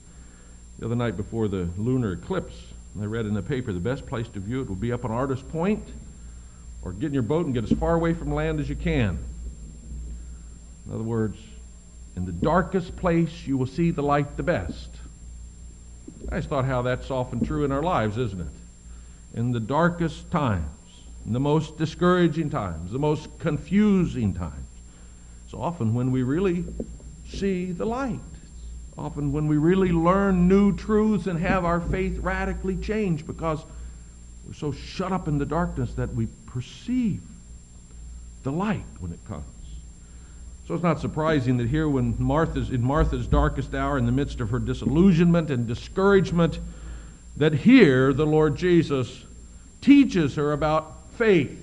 The 0.79 0.85
other 0.85 0.95
night 0.95 1.17
before 1.17 1.47
the 1.47 1.69
lunar 1.77 2.13
eclipse, 2.13 2.55
I 2.99 3.05
read 3.05 3.25
in 3.25 3.33
the 3.33 3.41
paper 3.41 3.73
the 3.73 3.79
best 3.79 4.05
place 4.05 4.27
to 4.29 4.39
view 4.39 4.61
it 4.61 4.69
would 4.69 4.81
be 4.81 4.91
up 4.91 5.05
on 5.05 5.11
Artist 5.11 5.47
Point 5.49 5.83
or 6.83 6.91
get 6.91 7.07
in 7.07 7.13
your 7.13 7.23
boat 7.23 7.45
and 7.45 7.53
get 7.53 7.63
as 7.63 7.71
far 7.77 7.95
away 7.95 8.13
from 8.13 8.33
land 8.33 8.59
as 8.59 8.69
you 8.69 8.75
can. 8.75 9.17
In 10.85 10.93
other 10.93 11.03
words, 11.03 11.37
in 12.15 12.25
the 12.25 12.31
darkest 12.31 12.95
place 12.95 13.47
you 13.47 13.57
will 13.57 13.65
see 13.65 13.91
the 13.91 14.03
light 14.03 14.37
the 14.37 14.43
best. 14.43 14.89
I 16.31 16.37
just 16.37 16.49
thought 16.49 16.65
how 16.65 16.81
that's 16.81 17.09
often 17.09 17.45
true 17.45 17.65
in 17.65 17.71
our 17.71 17.81
lives, 17.81 18.17
isn't 18.17 18.41
it? 18.41 19.37
In 19.37 19.51
the 19.51 19.59
darkest 19.59 20.29
times, 20.29 20.67
in 21.25 21.33
the 21.33 21.39
most 21.39 21.77
discouraging 21.77 22.49
times, 22.49 22.91
the 22.91 22.99
most 22.99 23.27
confusing 23.39 24.33
times. 24.33 24.67
So 25.49 25.61
often 25.61 25.93
when 25.93 26.11
we 26.11 26.23
really 26.23 26.65
see 27.37 27.71
the 27.71 27.85
light. 27.85 28.19
Often 28.97 29.31
when 29.31 29.47
we 29.47 29.57
really 29.57 29.91
learn 29.91 30.47
new 30.47 30.75
truths 30.75 31.27
and 31.27 31.39
have 31.39 31.65
our 31.65 31.81
faith 31.81 32.19
radically 32.19 32.77
changed 32.77 33.25
because 33.25 33.63
we're 34.45 34.53
so 34.53 34.71
shut 34.71 35.11
up 35.11 35.27
in 35.27 35.37
the 35.37 35.45
darkness 35.45 35.93
that 35.95 36.13
we 36.13 36.27
perceive 36.45 37.21
the 38.43 38.51
light 38.51 38.85
when 38.99 39.11
it 39.11 39.19
comes. 39.27 39.45
So 40.67 40.75
it's 40.75 40.83
not 40.83 41.01
surprising 41.01 41.57
that 41.57 41.67
here, 41.67 41.89
when 41.89 42.15
Martha's 42.19 42.69
in 42.69 42.81
Martha's 42.81 43.27
darkest 43.27 43.73
hour, 43.73 43.97
in 43.97 44.05
the 44.05 44.11
midst 44.11 44.39
of 44.39 44.49
her 44.51 44.59
disillusionment 44.59 45.49
and 45.49 45.67
discouragement, 45.67 46.59
that 47.35 47.53
here 47.53 48.13
the 48.13 48.25
Lord 48.25 48.55
Jesus 48.55 49.23
teaches 49.81 50.35
her 50.35 50.53
about 50.53 51.11
faith. 51.17 51.59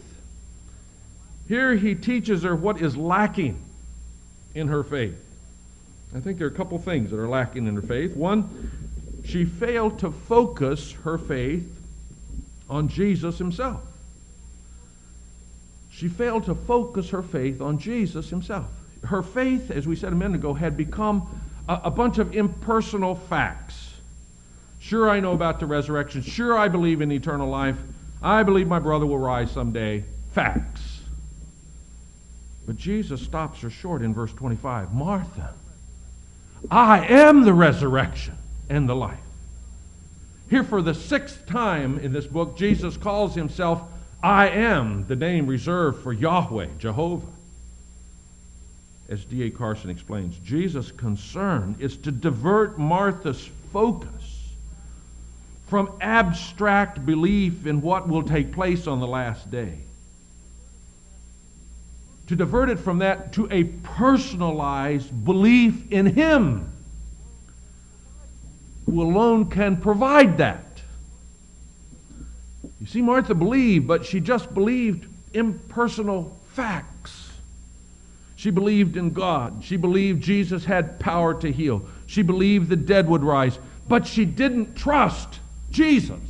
Here 1.49 1.77
he 1.77 1.95
teaches 1.95 2.43
her 2.43 2.55
what 2.55 2.81
is 2.81 2.97
lacking 2.97 3.59
in 4.55 4.69
her 4.69 4.83
faith. 4.83 5.19
I 6.15 6.21
think 6.21 6.39
there 6.39 6.47
are 6.47 6.51
a 6.51 6.55
couple 6.55 6.79
things 6.79 7.11
that 7.11 7.19
are 7.19 7.29
lacking 7.29 7.67
in 7.67 7.75
her 7.77 7.83
faith. 7.83 8.17
One, 8.17 8.71
she 9.25 9.45
failed 9.45 9.99
to 10.01 10.11
focus 10.11 10.93
her 11.05 11.19
faith 11.19 11.69
on 12.69 12.89
Jesus 12.89 13.39
himself. 13.39 13.83
She 15.91 16.09
failed 16.09 16.47
to 16.47 16.55
focus 16.55 17.11
her 17.11 17.23
faith 17.23 17.61
on 17.61 17.79
Jesus 17.79 18.31
himself 18.31 18.67
her 19.05 19.23
faith, 19.23 19.71
as 19.71 19.87
we 19.87 19.97
said 19.97 20.13
a 20.13 20.17
minute 20.17 20.37
ago, 20.37 20.55
had 20.55 20.77
become 20.77 21.43
a, 21.69 21.81
a 21.85 21.91
bunch 21.91 22.19
of 22.19 22.35
impersonal 22.35 23.15
facts. 23.15 23.95
Sure, 24.79 25.09
I 25.09 25.21
know 25.21 25.33
about 25.33 25.61
the 25.61 25.67
resurrection. 25.67 26.23
Sure, 26.23 26.57
I 26.59 26.69
believe 26.69 27.01
in 27.01 27.13
eternal 27.13 27.49
life. 27.49 27.77
I 28.23 28.43
believe 28.43 28.67
my 28.67 28.79
brother 28.79 29.07
will 29.07 29.19
rise 29.19 29.51
someday. 29.51 30.05
Facts. 30.33 31.01
But 32.67 32.77
Jesus 32.77 33.21
stops 33.23 33.61
her 33.61 33.71
short 33.71 34.03
in 34.03 34.15
verse 34.15 34.33
25. 34.33 34.93
Martha, 34.93 35.55
I 36.71 37.07
am 37.07 37.45
the 37.45 37.55
resurrection 37.55 38.37
and 38.69 38.89
the 38.89 38.97
life. 38.97 39.19
Here, 40.49 40.65
for 40.65 40.83
the 40.83 40.95
sixth 40.95 41.47
time 41.47 41.99
in 41.99 42.13
this 42.13 42.27
book, 42.27 42.57
Jesus 42.57 42.97
calls 42.97 43.35
himself 43.35 43.83
I 44.23 44.49
am, 44.49 45.07
the 45.07 45.17
name 45.17 45.47
reserved 45.47 46.03
for 46.03 46.13
Yahweh, 46.13 46.67
Jehovah. 46.79 47.27
As 49.09 49.25
D.A. 49.25 49.51
Carson 49.51 49.91
explains, 49.91 50.39
Jesus' 50.39 50.93
concern 50.93 51.77
is 51.79 51.97
to 51.99 52.13
divert 52.13 52.79
Martha's 52.79 53.49
focus 53.73 54.55
from 55.69 55.91
abstract 56.01 57.07
belief 57.07 57.67
in 57.67 57.81
what 57.81 58.09
will 58.09 58.25
take 58.25 58.53
place 58.53 58.87
on 58.87 59.01
the 59.01 59.07
last 59.07 59.51
day. 59.51 59.79
To 62.31 62.37
divert 62.37 62.71
it 62.71 62.79
from 62.79 62.99
that 62.99 63.33
to 63.33 63.49
a 63.51 63.65
personalized 63.65 65.25
belief 65.25 65.91
in 65.91 66.07
Him, 66.07 66.73
who 68.87 69.03
alone 69.03 69.51
can 69.51 69.77
provide 69.77 70.39
that. 70.39 70.81
You 72.81 72.87
see, 72.87 73.03
Martha 73.03 73.35
believed, 73.35 73.89
but 73.89 74.07
she 74.07 74.21
just 74.21 74.55
believed 74.55 75.09
impersonal 75.35 76.39
facts. 76.53 77.31
She 78.37 78.51
believed 78.51 78.97
in 78.97 79.11
God. 79.11 79.65
She 79.65 79.77
believed 79.77 80.23
Jesus 80.23 80.65
had 80.65 81.01
power 81.01 81.35
to 81.35 81.51
heal. 81.51 81.85
She 82.07 82.23
believed 82.23 82.69
the 82.69 82.77
dead 82.77 83.09
would 83.09 83.25
rise. 83.25 83.59
But 83.89 84.07
she 84.07 84.25
didn't 84.25 84.77
trust 84.77 85.41
Jesus. 85.73 86.21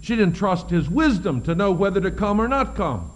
She 0.00 0.16
didn't 0.16 0.34
trust 0.34 0.70
his 0.70 0.90
wisdom 0.90 1.40
to 1.42 1.54
know 1.54 1.70
whether 1.70 2.00
to 2.00 2.10
come 2.10 2.40
or 2.40 2.48
not 2.48 2.74
come. 2.74 3.12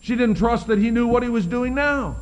She 0.00 0.14
didn't 0.16 0.36
trust 0.36 0.66
that 0.68 0.78
he 0.78 0.90
knew 0.90 1.06
what 1.06 1.22
he 1.22 1.28
was 1.28 1.46
doing 1.46 1.74
now. 1.74 2.16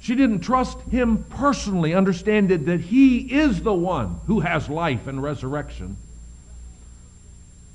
She 0.00 0.14
didn't 0.14 0.40
trust 0.40 0.80
him 0.82 1.24
personally, 1.24 1.94
understanding 1.94 2.64
that 2.66 2.80
he 2.80 3.18
is 3.18 3.62
the 3.62 3.74
one 3.74 4.20
who 4.26 4.40
has 4.40 4.68
life 4.68 5.06
and 5.06 5.22
resurrection. 5.22 5.96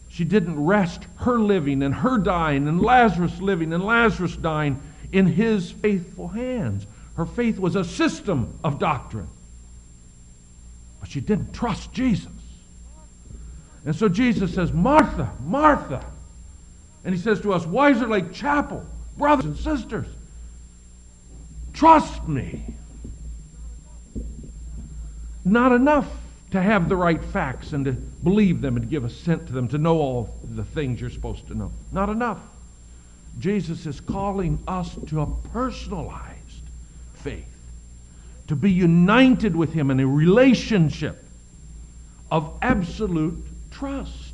She 0.07 0.23
didn't 0.23 0.63
rest 0.63 1.05
her 1.17 1.39
living 1.39 1.83
and 1.83 1.93
her 1.93 2.17
dying 2.17 2.67
and 2.67 2.81
Lazarus 2.81 3.39
living 3.39 3.73
and 3.73 3.83
Lazarus 3.83 4.35
dying 4.35 4.81
in 5.11 5.25
his 5.25 5.71
faithful 5.71 6.27
hands. 6.27 6.85
Her 7.15 7.25
faith 7.25 7.59
was 7.59 7.75
a 7.75 7.83
system 7.83 8.57
of 8.63 8.79
doctrine. 8.79 9.27
But 10.99 11.09
she 11.09 11.19
didn't 11.19 11.53
trust 11.53 11.91
Jesus. 11.91 12.31
And 13.85 13.95
so 13.95 14.07
Jesus 14.07 14.53
says, 14.53 14.71
Martha, 14.71 15.31
Martha. 15.43 16.05
And 17.03 17.15
he 17.15 17.21
says 17.21 17.41
to 17.41 17.53
us, 17.53 17.65
Wiser 17.65 18.07
Lake 18.07 18.31
Chapel, 18.31 18.85
brothers 19.17 19.45
and 19.45 19.57
sisters, 19.57 20.07
Trust 21.73 22.27
me. 22.27 22.63
Not 25.43 25.71
enough 25.71 26.07
to 26.51 26.61
have 26.61 26.89
the 26.89 26.95
right 26.95 27.23
facts 27.23 27.73
and 27.73 27.85
to 27.85 27.93
believe 27.93 28.61
them 28.61 28.77
and 28.77 28.89
give 28.89 29.05
assent 29.05 29.47
to 29.47 29.53
them, 29.53 29.67
to 29.69 29.77
know 29.77 29.97
all 29.97 30.35
the 30.43 30.63
things 30.63 31.01
you're 31.01 31.09
supposed 31.09 31.47
to 31.47 31.55
know. 31.55 31.71
Not 31.91 32.09
enough. 32.09 32.39
Jesus 33.39 33.85
is 33.85 33.99
calling 34.01 34.59
us 34.67 34.95
to 35.07 35.21
a 35.21 35.25
personalized 35.53 36.63
faith, 37.15 37.47
to 38.47 38.55
be 38.55 38.69
united 38.69 39.55
with 39.55 39.73
Him 39.73 39.89
in 39.89 39.99
a 40.01 40.07
relationship 40.07 41.23
of 42.29 42.57
absolute 42.61 43.43
trust. 43.71 44.33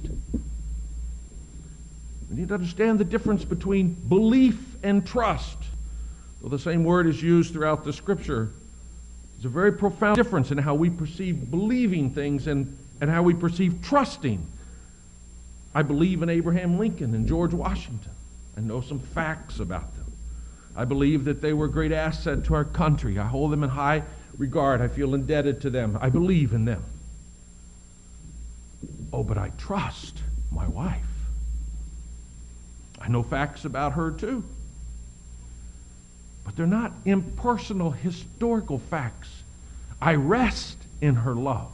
We 2.29 2.35
need 2.35 2.49
to 2.49 2.55
understand 2.55 2.99
the 2.99 3.05
difference 3.05 3.45
between 3.45 3.93
belief 3.93 4.75
and 4.83 5.05
trust. 5.05 5.57
Well, 6.41 6.49
the 6.49 6.59
same 6.59 6.83
word 6.83 7.07
is 7.07 7.21
used 7.21 7.53
throughout 7.53 7.83
the 7.83 7.93
scripture. 7.93 8.51
There's 9.35 9.45
a 9.45 9.49
very 9.49 9.71
profound 9.71 10.17
difference 10.17 10.51
in 10.51 10.57
how 10.57 10.75
we 10.75 10.89
perceive 10.89 11.49
believing 11.49 12.09
things 12.09 12.47
and, 12.47 12.77
and 13.01 13.09
how 13.09 13.23
we 13.23 13.33
perceive 13.33 13.81
trusting. 13.81 14.45
I 15.73 15.83
believe 15.83 16.23
in 16.23 16.29
Abraham 16.29 16.79
Lincoln 16.79 17.13
and 17.13 17.27
George 17.27 17.53
Washington. 17.53 18.11
I 18.57 18.61
know 18.61 18.81
some 18.81 18.99
facts 18.99 19.59
about 19.59 19.95
them. 19.95 20.11
I 20.75 20.85
believe 20.85 21.25
that 21.25 21.41
they 21.41 21.53
were 21.53 21.65
a 21.65 21.71
great 21.71 21.91
asset 21.91 22.43
to 22.45 22.55
our 22.55 22.65
country. 22.65 23.17
I 23.17 23.27
hold 23.27 23.51
them 23.51 23.63
in 23.63 23.69
high 23.69 24.03
regard. 24.37 24.81
I 24.81 24.87
feel 24.87 25.13
indebted 25.15 25.61
to 25.61 25.69
them. 25.69 25.97
I 26.01 26.09
believe 26.09 26.53
in 26.53 26.65
them. 26.65 26.83
Oh, 29.13 29.23
but 29.23 29.37
I 29.37 29.49
trust 29.57 30.21
my 30.51 30.67
wife. 30.67 31.16
I 33.07 33.09
know 33.09 33.23
facts 33.23 33.63
about 33.63 33.93
her 33.93 34.11
too. 34.11 34.43
But 36.43 36.57
they're 36.57 36.67
not 36.67 36.91
impersonal 37.05 37.91
historical 37.91 38.79
facts. 38.79 39.29
I 40.01 40.15
rest 40.15 40.77
in 40.99 41.15
her 41.15 41.33
love. 41.33 41.71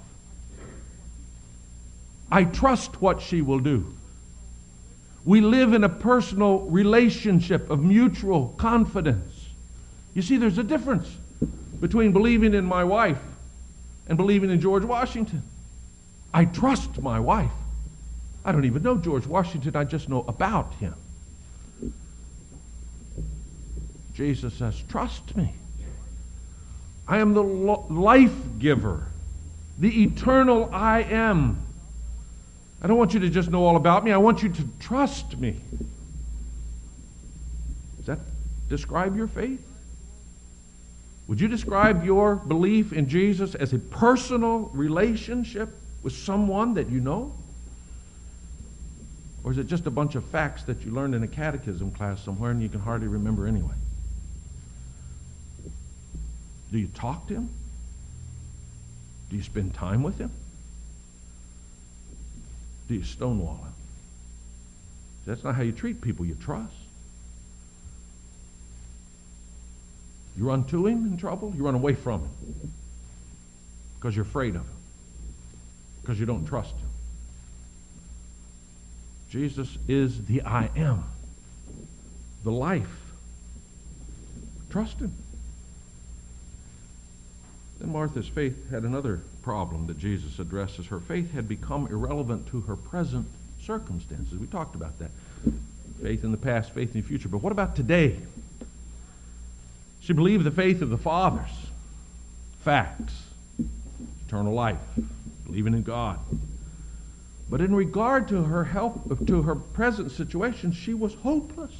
I 2.31 2.43
trust 2.43 3.01
what 3.01 3.19
she 3.19 3.41
will 3.41 3.59
do. 3.59 3.95
We 5.25 5.41
live 5.41 5.73
in 5.73 5.83
a 5.83 5.89
personal 5.89 6.59
relationship 6.59 7.69
of 7.71 7.83
mutual 7.83 8.53
confidence. 8.57 9.47
You 10.13 10.21
see, 10.21 10.37
there's 10.37 10.59
a 10.59 10.63
difference 10.63 11.09
between 11.79 12.11
believing 12.11 12.53
in 12.53 12.65
my 12.65 12.83
wife 12.83 13.21
and 14.07 14.17
believing 14.17 14.51
in 14.51 14.61
George 14.61 14.83
Washington. 14.83 15.41
I 16.31 16.45
trust 16.45 17.01
my 17.01 17.19
wife. 17.19 17.51
I 18.45 18.51
don't 18.51 18.65
even 18.65 18.83
know 18.83 18.97
George 18.97 19.25
Washington, 19.25 19.75
I 19.75 19.83
just 19.83 20.09
know 20.09 20.25
about 20.27 20.75
him. 20.75 20.93
Jesus 24.13 24.53
says, 24.53 24.81
Trust 24.89 25.35
me. 25.35 25.53
I 27.07 27.17
am 27.17 27.33
the 27.33 27.43
life 27.43 28.35
giver, 28.59 29.07
the 29.77 30.03
eternal 30.03 30.69
I 30.71 31.01
am. 31.03 31.65
I 32.81 32.87
don't 32.87 32.97
want 32.97 33.13
you 33.13 33.19
to 33.21 33.29
just 33.29 33.49
know 33.49 33.65
all 33.65 33.75
about 33.75 34.03
me. 34.03 34.11
I 34.11 34.17
want 34.17 34.43
you 34.43 34.49
to 34.49 34.63
trust 34.79 35.37
me. 35.37 35.59
Does 37.97 38.05
that 38.05 38.19
describe 38.69 39.15
your 39.15 39.27
faith? 39.27 39.61
Would 41.27 41.39
you 41.39 41.47
describe 41.47 42.03
your 42.03 42.35
belief 42.35 42.91
in 42.91 43.07
Jesus 43.07 43.55
as 43.55 43.73
a 43.73 43.79
personal 43.79 44.69
relationship 44.73 45.69
with 46.03 46.13
someone 46.13 46.73
that 46.73 46.89
you 46.89 46.99
know? 46.99 47.33
Or 49.43 49.51
is 49.51 49.57
it 49.57 49.67
just 49.67 49.87
a 49.87 49.91
bunch 49.91 50.15
of 50.15 50.23
facts 50.25 50.63
that 50.63 50.81
you 50.83 50.91
learned 50.91 51.15
in 51.15 51.23
a 51.23 51.27
catechism 51.27 51.91
class 51.91 52.21
somewhere 52.21 52.51
and 52.51 52.61
you 52.61 52.69
can 52.69 52.81
hardly 52.81 53.07
remember 53.07 53.47
anyway? 53.47 53.73
Do 56.73 56.79
you 56.79 56.87
talk 56.87 57.27
to 57.27 57.35
him? 57.35 57.49
Do 59.29 59.35
you 59.35 59.43
spend 59.43 59.75
time 59.75 60.01
with 60.01 60.17
him? 60.17 60.31
Do 62.87 62.95
you 62.95 63.03
stonewall 63.03 63.57
him? 63.57 63.73
That's 65.27 65.43
not 65.43 65.53
how 65.53 65.61
you 65.61 65.71
treat 65.71 66.01
people 66.01 66.25
you 66.25 66.33
trust. 66.33 66.73
You 70.35 70.45
run 70.45 70.63
to 70.65 70.87
him 70.87 71.05
in 71.05 71.15
trouble, 71.15 71.53
you 71.55 71.63
run 71.63 71.75
away 71.75 71.93
from 71.93 72.21
him 72.21 72.71
because 73.99 74.15
you're 74.15 74.25
afraid 74.25 74.55
of 74.55 74.63
him, 74.63 74.77
because 76.01 76.19
you 76.19 76.25
don't 76.25 76.45
trust 76.45 76.73
him. 76.73 76.89
Jesus 79.29 79.77
is 79.87 80.25
the 80.25 80.41
I 80.41 80.71
am, 80.75 81.03
the 82.43 82.51
life. 82.51 83.13
Trust 84.71 84.97
him. 84.97 85.13
Then 87.83 87.91
Martha's 87.91 88.29
faith 88.29 88.69
had 88.69 88.83
another 88.83 89.19
problem 89.41 89.87
that 89.87 89.99
Jesus 89.99 90.39
addresses. 90.39 90.87
Her 90.87 91.01
faith 91.01 91.33
had 91.33 91.49
become 91.49 91.85
irrelevant 91.87 92.47
to 92.47 92.61
her 92.61 92.77
present 92.77 93.27
circumstances. 93.61 94.39
We 94.39 94.47
talked 94.47 94.75
about 94.75 94.97
that. 94.99 95.11
Faith 96.01 96.23
in 96.23 96.31
the 96.31 96.37
past, 96.37 96.71
faith 96.71 96.95
in 96.95 97.01
the 97.01 97.07
future. 97.07 97.27
But 97.27 97.39
what 97.39 97.51
about 97.51 97.75
today? 97.75 98.15
She 99.99 100.13
believed 100.13 100.45
the 100.45 100.51
faith 100.51 100.81
of 100.81 100.91
the 100.91 100.97
fathers. 100.97 101.49
Facts. 102.61 103.21
Eternal 104.27 104.53
life. 104.53 104.79
Believing 105.45 105.73
in 105.73 105.83
God. 105.83 106.19
But 107.49 107.59
in 107.59 107.75
regard 107.75 108.29
to 108.29 108.43
her 108.43 108.63
help 108.63 109.27
to 109.27 109.41
her 109.41 109.55
present 109.55 110.13
situation, 110.13 110.71
she 110.71 110.93
was 110.93 111.15
hopeless. 111.15 111.75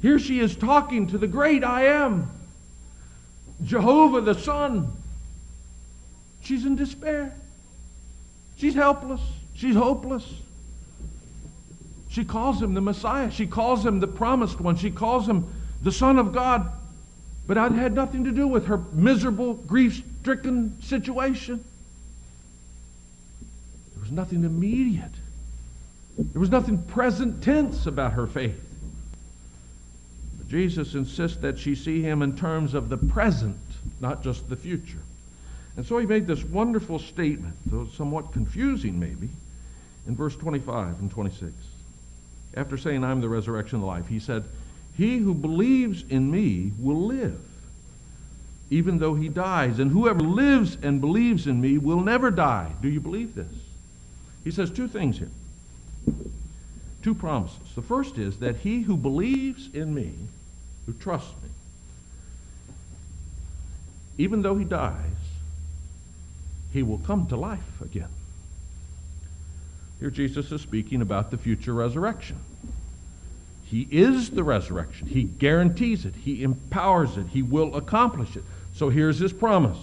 Here 0.00 0.18
she 0.18 0.40
is 0.40 0.56
talking 0.56 1.08
to 1.08 1.18
the 1.18 1.26
great 1.26 1.62
I 1.62 1.88
am. 1.88 2.30
Jehovah 3.64 4.20
the 4.20 4.34
Son. 4.34 4.92
She's 6.42 6.64
in 6.64 6.76
despair. 6.76 7.34
She's 8.56 8.74
helpless. 8.74 9.20
She's 9.54 9.76
hopeless. 9.76 10.26
She 12.08 12.24
calls 12.24 12.60
him 12.60 12.74
the 12.74 12.80
Messiah. 12.80 13.30
She 13.30 13.46
calls 13.46 13.84
him 13.84 14.00
the 14.00 14.08
promised 14.08 14.60
one. 14.60 14.76
She 14.76 14.90
calls 14.90 15.28
him 15.28 15.46
the 15.82 15.92
Son 15.92 16.18
of 16.18 16.32
God. 16.32 16.70
But 17.46 17.56
it 17.56 17.72
had 17.72 17.94
nothing 17.94 18.24
to 18.24 18.30
do 18.30 18.46
with 18.46 18.66
her 18.66 18.78
miserable, 18.92 19.54
grief 19.54 20.02
stricken 20.20 20.80
situation. 20.82 21.64
There 23.92 24.02
was 24.02 24.10
was 24.10 24.16
nothing 24.16 24.44
immediate. 24.44 25.12
There 26.18 26.40
was 26.40 26.50
nothing 26.50 26.82
present 26.82 27.42
tense 27.42 27.86
about 27.86 28.14
her 28.14 28.26
faith. 28.26 28.60
Jesus 30.50 30.94
insists 30.94 31.36
that 31.38 31.58
she 31.58 31.76
see 31.76 32.02
him 32.02 32.22
in 32.22 32.36
terms 32.36 32.74
of 32.74 32.88
the 32.88 32.96
present, 32.96 33.56
not 34.00 34.24
just 34.24 34.48
the 34.48 34.56
future. 34.56 34.98
And 35.76 35.86
so 35.86 35.96
he 35.98 36.06
made 36.06 36.26
this 36.26 36.42
wonderful 36.42 36.98
statement, 36.98 37.54
though 37.66 37.86
somewhat 37.86 38.32
confusing 38.32 38.98
maybe, 38.98 39.28
in 40.08 40.16
verse 40.16 40.34
25 40.34 40.98
and 40.98 41.08
26. 41.08 41.52
After 42.54 42.76
saying, 42.76 43.04
I'm 43.04 43.20
the 43.20 43.28
resurrection 43.28 43.76
and 43.76 43.84
the 43.84 43.86
life, 43.86 44.08
he 44.08 44.18
said, 44.18 44.42
He 44.96 45.18
who 45.18 45.34
believes 45.34 46.04
in 46.10 46.28
me 46.32 46.72
will 46.80 47.06
live, 47.06 47.40
even 48.70 48.98
though 48.98 49.14
he 49.14 49.28
dies. 49.28 49.78
And 49.78 49.92
whoever 49.92 50.20
lives 50.20 50.76
and 50.82 51.00
believes 51.00 51.46
in 51.46 51.60
me 51.60 51.78
will 51.78 52.00
never 52.00 52.32
die. 52.32 52.72
Do 52.82 52.88
you 52.88 53.00
believe 53.00 53.36
this? 53.36 53.52
He 54.42 54.50
says 54.50 54.68
two 54.68 54.88
things 54.88 55.18
here. 55.18 55.30
Two 57.02 57.14
promises. 57.14 57.58
The 57.76 57.82
first 57.82 58.18
is 58.18 58.38
that 58.38 58.56
he 58.56 58.82
who 58.82 58.96
believes 58.96 59.68
in 59.72 59.94
me, 59.94 60.12
who 60.98 61.12
me, 61.12 61.50
even 64.18 64.42
though 64.42 64.56
he 64.56 64.64
dies, 64.64 64.94
he 66.72 66.82
will 66.82 66.98
come 66.98 67.26
to 67.28 67.36
life 67.36 67.80
again. 67.80 68.08
Here 69.98 70.10
Jesus 70.10 70.50
is 70.52 70.60
speaking 70.60 71.02
about 71.02 71.30
the 71.30 71.38
future 71.38 71.74
resurrection. 71.74 72.38
He 73.64 73.86
is 73.90 74.30
the 74.30 74.42
resurrection. 74.42 75.06
He 75.06 75.22
guarantees 75.22 76.04
it. 76.04 76.14
He 76.16 76.42
empowers 76.42 77.16
it. 77.16 77.28
He 77.28 77.42
will 77.42 77.76
accomplish 77.76 78.36
it. 78.36 78.44
So 78.74 78.88
here's 78.88 79.18
his 79.18 79.32
promise. 79.32 79.78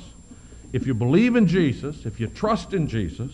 If 0.73 0.85
you 0.85 0.93
believe 0.93 1.35
in 1.35 1.47
Jesus, 1.47 2.05
if 2.05 2.19
you 2.19 2.27
trust 2.27 2.73
in 2.73 2.87
Jesus, 2.87 3.31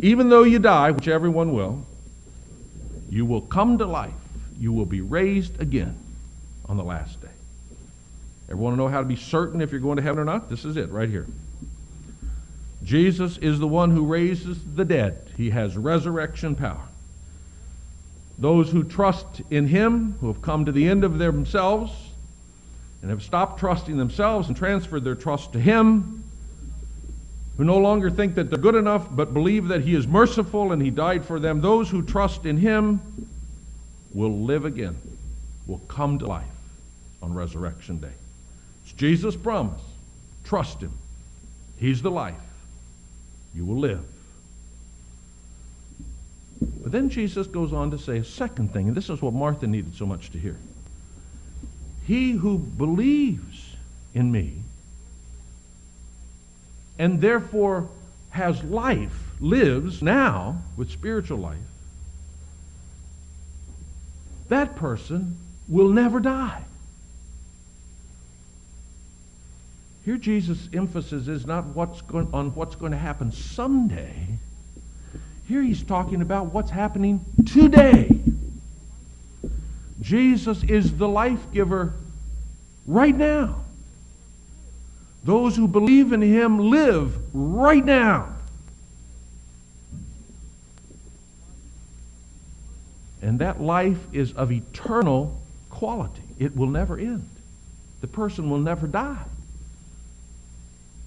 even 0.00 0.30
though 0.30 0.44
you 0.44 0.58
die, 0.58 0.90
which 0.90 1.08
everyone 1.08 1.52
will, 1.52 1.86
you 3.10 3.26
will 3.26 3.42
come 3.42 3.76
to 3.78 3.84
life. 3.84 4.14
You 4.58 4.72
will 4.72 4.86
be 4.86 5.00
raised 5.00 5.60
again 5.60 6.01
on 6.68 6.76
the 6.76 6.84
last 6.84 7.20
day. 7.20 7.28
Everyone 8.52 8.76
know 8.76 8.88
how 8.88 9.00
to 9.00 9.06
be 9.06 9.16
certain 9.16 9.60
if 9.60 9.70
you're 9.70 9.80
going 9.80 9.96
to 9.96 10.02
heaven 10.02 10.18
or 10.18 10.24
not? 10.24 10.50
This 10.50 10.64
is 10.64 10.76
it 10.76 10.90
right 10.90 11.08
here. 11.08 11.26
Jesus 12.84 13.38
is 13.38 13.58
the 13.58 13.68
one 13.68 13.90
who 13.90 14.04
raises 14.04 14.58
the 14.74 14.84
dead. 14.84 15.30
He 15.36 15.50
has 15.50 15.76
resurrection 15.76 16.54
power. 16.54 16.88
Those 18.38 18.70
who 18.70 18.82
trust 18.84 19.42
in 19.50 19.68
him, 19.68 20.16
who 20.20 20.26
have 20.26 20.42
come 20.42 20.64
to 20.64 20.72
the 20.72 20.88
end 20.88 21.04
of 21.04 21.18
themselves 21.18 21.92
and 23.00 23.10
have 23.10 23.22
stopped 23.22 23.58
trusting 23.60 23.96
themselves 23.96 24.48
and 24.48 24.56
transferred 24.56 25.04
their 25.04 25.14
trust 25.14 25.52
to 25.52 25.60
him, 25.60 26.24
who 27.56 27.64
no 27.64 27.78
longer 27.78 28.10
think 28.10 28.34
that 28.34 28.50
they're 28.50 28.58
good 28.58 28.74
enough 28.74 29.06
but 29.10 29.32
believe 29.32 29.68
that 29.68 29.82
he 29.82 29.94
is 29.94 30.06
merciful 30.06 30.72
and 30.72 30.82
he 30.82 30.90
died 30.90 31.24
for 31.24 31.38
them, 31.38 31.60
those 31.60 31.88
who 31.88 32.02
trust 32.02 32.44
in 32.44 32.56
him 32.56 33.00
will 34.12 34.40
live 34.40 34.64
again, 34.64 34.96
will 35.66 35.80
come 35.88 36.18
to 36.18 36.26
life 36.26 36.51
on 37.22 37.32
resurrection 37.32 37.98
day. 37.98 38.12
It's 38.84 38.92
Jesus' 38.92 39.36
promise. 39.36 39.80
Trust 40.44 40.80
him. 40.80 40.92
He's 41.78 42.02
the 42.02 42.10
life 42.10 42.34
you 43.54 43.64
will 43.64 43.78
live. 43.78 44.04
But 46.82 46.92
then 46.92 47.08
Jesus 47.08 47.46
goes 47.46 47.72
on 47.72 47.90
to 47.90 47.98
say 47.98 48.18
a 48.18 48.24
second 48.24 48.72
thing, 48.72 48.88
and 48.88 48.96
this 48.96 49.10
is 49.10 49.20
what 49.20 49.34
Martha 49.34 49.66
needed 49.66 49.94
so 49.96 50.06
much 50.06 50.30
to 50.30 50.38
hear. 50.38 50.56
He 52.06 52.32
who 52.32 52.58
believes 52.58 53.76
in 54.14 54.30
me 54.30 54.62
and 56.98 57.20
therefore 57.20 57.88
has 58.30 58.62
life, 58.64 59.30
lives 59.40 60.02
now 60.02 60.62
with 60.76 60.90
spiritual 60.90 61.38
life, 61.38 61.58
that 64.48 64.76
person 64.76 65.36
will 65.68 65.88
never 65.88 66.20
die. 66.20 66.64
Here, 70.04 70.16
Jesus' 70.16 70.68
emphasis 70.72 71.28
is 71.28 71.46
not 71.46 71.66
what's 71.66 72.00
going, 72.02 72.28
on 72.32 72.54
what's 72.54 72.74
going 72.74 72.92
to 72.92 72.98
happen 72.98 73.30
someday. 73.30 74.26
Here, 75.46 75.62
he's 75.62 75.82
talking 75.82 76.22
about 76.22 76.46
what's 76.46 76.70
happening 76.70 77.24
today. 77.46 78.20
Jesus 80.00 80.64
is 80.64 80.96
the 80.96 81.08
life 81.08 81.52
giver 81.52 81.94
right 82.86 83.14
now. 83.14 83.62
Those 85.24 85.54
who 85.54 85.68
believe 85.68 86.12
in 86.12 86.20
him 86.20 86.58
live 86.58 87.16
right 87.32 87.84
now. 87.84 88.34
And 93.20 93.38
that 93.38 93.60
life 93.60 94.00
is 94.12 94.32
of 94.32 94.50
eternal 94.50 95.40
quality. 95.70 96.22
It 96.40 96.56
will 96.56 96.66
never 96.66 96.98
end. 96.98 97.28
The 98.00 98.08
person 98.08 98.50
will 98.50 98.58
never 98.58 98.88
die. 98.88 99.24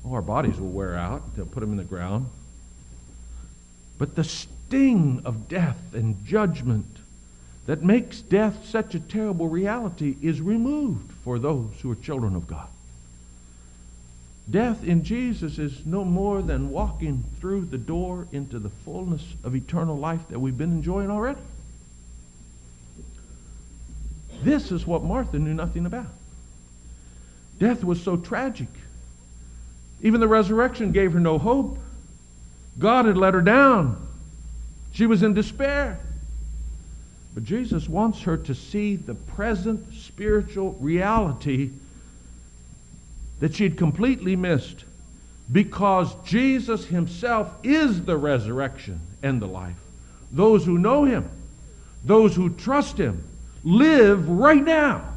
Oh, 0.06 0.14
our 0.14 0.22
bodies 0.22 0.60
will 0.60 0.70
wear 0.70 0.96
out. 0.96 1.36
They'll 1.36 1.46
put 1.46 1.62
them 1.62 1.72
in 1.72 1.78
the 1.78 1.84
ground. 1.84 2.30
But 3.98 4.16
the 4.16 4.24
sting 4.24 5.22
of 5.26 5.48
death 5.48 5.80
and 5.94 6.26
judgment 6.26 6.98
that 7.66 7.82
makes 7.82 8.22
death 8.22 8.68
such 8.68 8.94
a 8.94 9.00
terrible 9.00 9.48
reality 9.48 10.16
is 10.22 10.42
removed 10.42 11.12
for 11.24 11.40
those 11.40 11.72
who 11.82 11.92
are 11.92 11.96
children 11.96 12.36
of 12.36 12.48
God. 12.48 12.68
Death 14.50 14.84
in 14.84 15.04
Jesus 15.04 15.58
is 15.58 15.86
no 15.88 16.06
more 16.06 16.44
than 16.44 16.70
walking 16.70 17.24
through 17.40 17.66
the 17.66 17.80
door 17.80 18.28
into 18.32 18.60
the 18.60 18.70
fullness 18.70 19.24
of 19.44 19.56
eternal 19.56 19.98
life 19.98 20.22
that 20.30 20.40
we've 20.40 20.58
been 20.58 20.72
enjoying 20.72 21.10
already. 21.10 21.42
This 24.44 24.72
is 24.72 24.86
what 24.86 25.04
Martha 25.04 25.40
knew 25.40 25.56
nothing 25.56 25.88
about. 25.88 26.06
Death 27.58 27.84
was 27.84 28.04
so 28.04 28.18
tragic. 28.18 28.68
Even 30.02 30.20
the 30.20 30.28
resurrection 30.28 30.92
gave 30.92 31.14
her 31.14 31.20
no 31.20 31.38
hope. 31.38 31.80
God 32.78 33.06
had 33.06 33.18
let 33.18 33.34
her 33.34 33.42
down. 33.42 34.08
She 34.92 35.06
was 35.06 35.24
in 35.24 35.34
despair. 35.34 36.00
But 37.34 37.44
Jesus 37.44 37.90
wants 37.90 38.22
her 38.22 38.38
to 38.38 38.56
see 38.56 38.96
the 38.96 39.16
present 39.16 39.94
spiritual 39.94 40.72
reality 40.80 41.72
that 43.40 43.54
she'd 43.54 43.78
completely 43.78 44.36
missed 44.36 44.86
because 45.52 46.16
Jesus 46.24 46.86
himself 46.86 47.52
is 47.64 48.04
the 48.04 48.18
resurrection 48.18 49.02
and 49.22 49.42
the 49.42 49.48
life. 49.48 49.76
Those 50.32 50.66
who 50.66 50.78
know 50.78 51.04
him, 51.04 51.30
those 52.04 52.36
who 52.36 52.50
trust 52.50 52.98
him, 52.98 53.24
live 53.64 54.28
right 54.30 54.64
now 54.64 55.14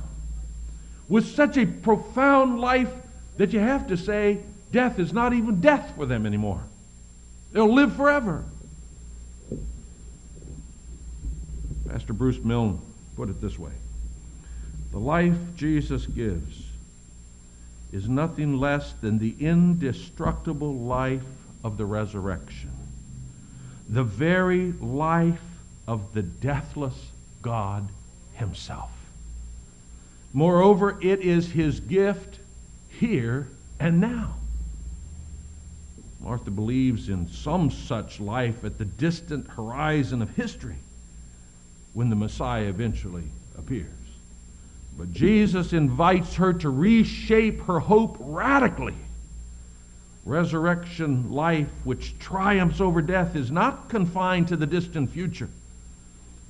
with 1.09 1.27
such 1.35 1.57
a 1.57 1.67
profound 1.67 2.61
life 2.61 2.93
that 3.37 3.53
you 3.53 3.61
have 3.61 3.87
to 3.89 3.97
say, 3.97 4.39
Death 4.71 4.99
is 4.99 5.13
not 5.13 5.33
even 5.33 5.61
death 5.61 5.93
for 5.97 6.07
them 6.07 6.27
anymore. 6.27 6.63
They'll 7.53 7.73
live 7.73 7.97
forever. 7.97 8.45
Pastor 11.89 12.13
Bruce 12.13 12.39
Milne 12.39 12.81
put 13.17 13.31
it 13.31 13.41
this 13.41 13.59
way 13.59 13.73
The 14.93 14.99
life 14.99 15.37
Jesus 15.57 16.07
gives 16.07 16.65
is 17.93 18.09
nothing 18.09 18.59
less 18.59 18.93
than 19.01 19.19
the 19.19 19.35
indestructible 19.41 20.75
life 20.75 21.23
of 21.65 21.79
the 21.79 21.87
resurrection, 21.87 22.71
the 23.89 24.05
very 24.05 24.73
life 24.73 25.41
of 25.87 26.13
the 26.13 26.23
deathless 26.23 27.11
God 27.41 27.89
Himself. 28.35 28.91
Moreover, 30.35 30.99
it 31.01 31.21
is 31.21 31.53
His 31.53 31.81
gift 31.81 32.39
here 32.91 33.49
and 33.81 34.01
now. 34.01 34.38
Martha 36.21 36.51
believes 36.51 37.09
in 37.09 37.29
some 37.29 37.71
such 37.71 38.21
life 38.21 38.65
at 38.65 38.79
the 38.79 38.85
distant 38.85 39.49
horizon 39.49 40.21
of 40.21 40.31
history 40.37 40.77
when 41.95 42.11
the 42.11 42.17
Messiah 42.17 42.65
eventually 42.65 43.25
appears. 43.57 43.87
But 44.97 45.13
Jesus 45.13 45.73
invites 45.73 46.35
her 46.35 46.53
to 46.55 46.71
reshape 46.71 47.61
her 47.63 47.79
hope 47.79 48.17
radically. 48.21 48.97
Resurrection 50.25 51.31
life, 51.31 51.71
which 51.85 52.19
triumphs 52.19 52.81
over 52.81 53.01
death, 53.01 53.37
is 53.37 53.51
not 53.51 53.89
confined 53.89 54.49
to 54.49 54.57
the 54.57 54.67
distant 54.67 55.11
future, 55.11 55.49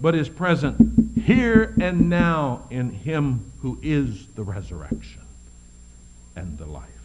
but 0.01 0.15
is 0.15 0.29
present 0.29 1.21
here 1.21 1.75
and 1.81 2.09
now 2.09 2.67
in 2.71 2.91
Him 2.91 3.53
who 3.61 3.79
is 3.83 4.27
the 4.29 4.43
resurrection 4.43 5.23
and 6.35 6.57
the 6.57 6.67
life. 6.67 6.98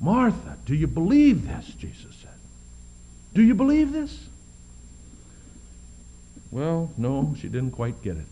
Martha, 0.00 0.58
do 0.66 0.74
you 0.74 0.86
believe 0.86 1.46
this? 1.46 1.66
Jesus 1.78 2.14
said. 2.20 2.30
Do 3.32 3.42
you 3.42 3.54
believe 3.54 3.92
this? 3.92 4.28
Well, 6.50 6.92
no, 6.96 7.34
she 7.38 7.48
didn't 7.48 7.72
quite 7.72 8.00
get 8.02 8.16
it. 8.16 8.26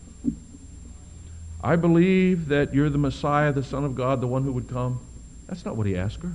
I 1.61 1.75
believe 1.75 2.47
that 2.49 2.73
you're 2.73 2.89
the 2.89 2.97
Messiah, 2.97 3.51
the 3.51 3.63
Son 3.63 3.83
of 3.85 3.95
God, 3.95 4.21
the 4.21 4.27
one 4.27 4.43
who 4.43 4.51
would 4.51 4.69
come. 4.69 4.99
That's 5.47 5.65
not 5.65 5.75
what 5.75 5.87
he 5.87 5.97
asked 5.97 6.21
her. 6.23 6.33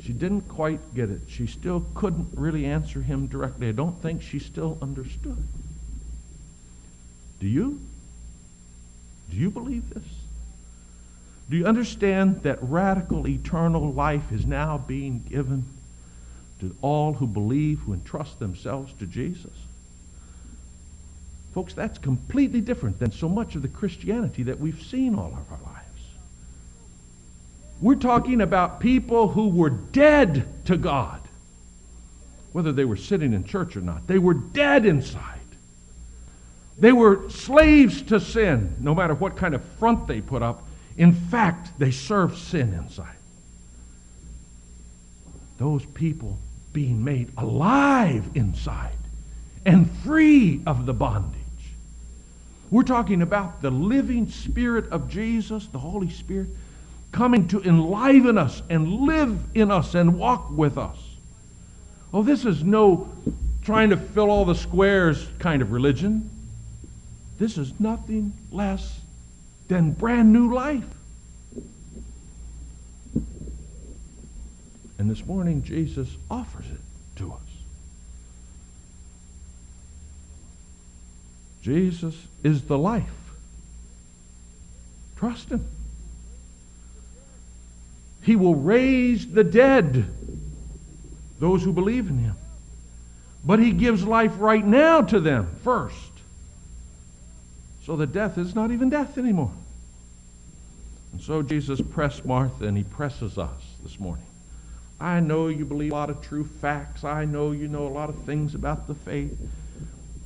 She 0.00 0.12
didn't 0.12 0.42
quite 0.42 0.94
get 0.94 1.10
it. 1.10 1.20
She 1.28 1.46
still 1.46 1.86
couldn't 1.94 2.28
really 2.34 2.64
answer 2.64 3.02
him 3.02 3.28
directly. 3.28 3.68
I 3.68 3.72
don't 3.72 4.00
think 4.02 4.20
she 4.20 4.40
still 4.40 4.78
understood. 4.82 5.46
Do 7.38 7.46
you? 7.46 7.80
Do 9.30 9.36
you 9.36 9.50
believe 9.50 9.90
this? 9.90 10.04
Do 11.52 11.58
you 11.58 11.66
understand 11.66 12.44
that 12.44 12.58
radical 12.62 13.28
eternal 13.28 13.92
life 13.92 14.32
is 14.32 14.46
now 14.46 14.78
being 14.78 15.22
given 15.28 15.66
to 16.60 16.74
all 16.80 17.12
who 17.12 17.26
believe, 17.26 17.80
who 17.80 17.92
entrust 17.92 18.38
themselves 18.38 18.94
to 19.00 19.06
Jesus? 19.06 19.52
Folks, 21.52 21.74
that's 21.74 21.98
completely 21.98 22.62
different 22.62 22.98
than 22.98 23.12
so 23.12 23.28
much 23.28 23.54
of 23.54 23.60
the 23.60 23.68
Christianity 23.68 24.44
that 24.44 24.60
we've 24.60 24.80
seen 24.80 25.14
all 25.14 25.26
of 25.26 25.52
our 25.52 25.60
lives. 25.62 26.02
We're 27.82 27.96
talking 27.96 28.40
about 28.40 28.80
people 28.80 29.28
who 29.28 29.50
were 29.50 29.68
dead 29.68 30.46
to 30.64 30.78
God, 30.78 31.20
whether 32.52 32.72
they 32.72 32.86
were 32.86 32.96
sitting 32.96 33.34
in 33.34 33.44
church 33.44 33.76
or 33.76 33.82
not. 33.82 34.06
They 34.06 34.18
were 34.18 34.32
dead 34.32 34.86
inside. 34.86 35.40
They 36.78 36.92
were 36.92 37.28
slaves 37.28 38.00
to 38.04 38.20
sin, 38.20 38.74
no 38.80 38.94
matter 38.94 39.12
what 39.12 39.36
kind 39.36 39.54
of 39.54 39.62
front 39.78 40.06
they 40.06 40.22
put 40.22 40.42
up. 40.42 40.64
In 40.96 41.12
fact, 41.12 41.78
they 41.78 41.90
serve 41.90 42.36
sin 42.36 42.72
inside. 42.74 43.16
Those 45.58 45.84
people 45.86 46.38
being 46.72 47.04
made 47.04 47.32
alive 47.36 48.24
inside 48.34 48.96
and 49.64 49.90
free 49.98 50.60
of 50.66 50.86
the 50.86 50.94
bondage. 50.94 51.38
We're 52.70 52.82
talking 52.82 53.22
about 53.22 53.60
the 53.62 53.70
living 53.70 54.28
Spirit 54.28 54.90
of 54.90 55.08
Jesus, 55.08 55.66
the 55.66 55.78
Holy 55.78 56.10
Spirit, 56.10 56.48
coming 57.12 57.46
to 57.48 57.62
enliven 57.62 58.38
us 58.38 58.62
and 58.70 59.02
live 59.02 59.38
in 59.54 59.70
us 59.70 59.94
and 59.94 60.18
walk 60.18 60.50
with 60.50 60.78
us. 60.78 60.96
Oh, 62.14 62.22
this 62.22 62.44
is 62.44 62.64
no 62.64 63.10
trying 63.62 63.90
to 63.90 63.96
fill 63.96 64.30
all 64.30 64.44
the 64.44 64.54
squares 64.54 65.28
kind 65.38 65.62
of 65.62 65.70
religion. 65.70 66.30
This 67.38 67.58
is 67.58 67.78
nothing 67.78 68.32
less 68.50 69.01
than 69.72 69.92
brand 69.92 70.30
new 70.30 70.52
life. 70.52 70.84
And 74.98 75.10
this 75.10 75.24
morning, 75.24 75.62
Jesus 75.62 76.08
offers 76.30 76.66
it 76.66 76.80
to 77.16 77.32
us. 77.32 77.40
Jesus 81.62 82.14
is 82.44 82.62
the 82.64 82.76
life. 82.76 83.06
Trust 85.16 85.48
him. 85.48 85.66
He 88.20 88.36
will 88.36 88.54
raise 88.54 89.26
the 89.26 89.42
dead, 89.42 90.04
those 91.40 91.62
who 91.62 91.72
believe 91.72 92.08
in 92.08 92.18
him. 92.18 92.36
But 93.42 93.58
he 93.58 93.72
gives 93.72 94.04
life 94.04 94.32
right 94.36 94.64
now 94.64 95.00
to 95.00 95.18
them 95.18 95.48
first. 95.64 96.11
So 97.84 97.96
that 97.96 98.12
death 98.12 98.38
is 98.38 98.54
not 98.54 98.70
even 98.70 98.90
death 98.90 99.18
anymore. 99.18 99.52
And 101.12 101.20
so 101.20 101.42
Jesus 101.42 101.80
pressed 101.80 102.24
Martha 102.24 102.66
and 102.66 102.76
he 102.76 102.84
presses 102.84 103.38
us 103.38 103.60
this 103.82 103.98
morning. 103.98 104.24
I 105.00 105.18
know 105.20 105.48
you 105.48 105.64
believe 105.64 105.90
a 105.90 105.94
lot 105.94 106.10
of 106.10 106.22
true 106.22 106.44
facts. 106.44 107.02
I 107.02 107.24
know 107.24 107.50
you 107.50 107.66
know 107.66 107.86
a 107.86 107.88
lot 107.88 108.08
of 108.08 108.16
things 108.24 108.54
about 108.54 108.86
the 108.86 108.94
faith. 108.94 109.36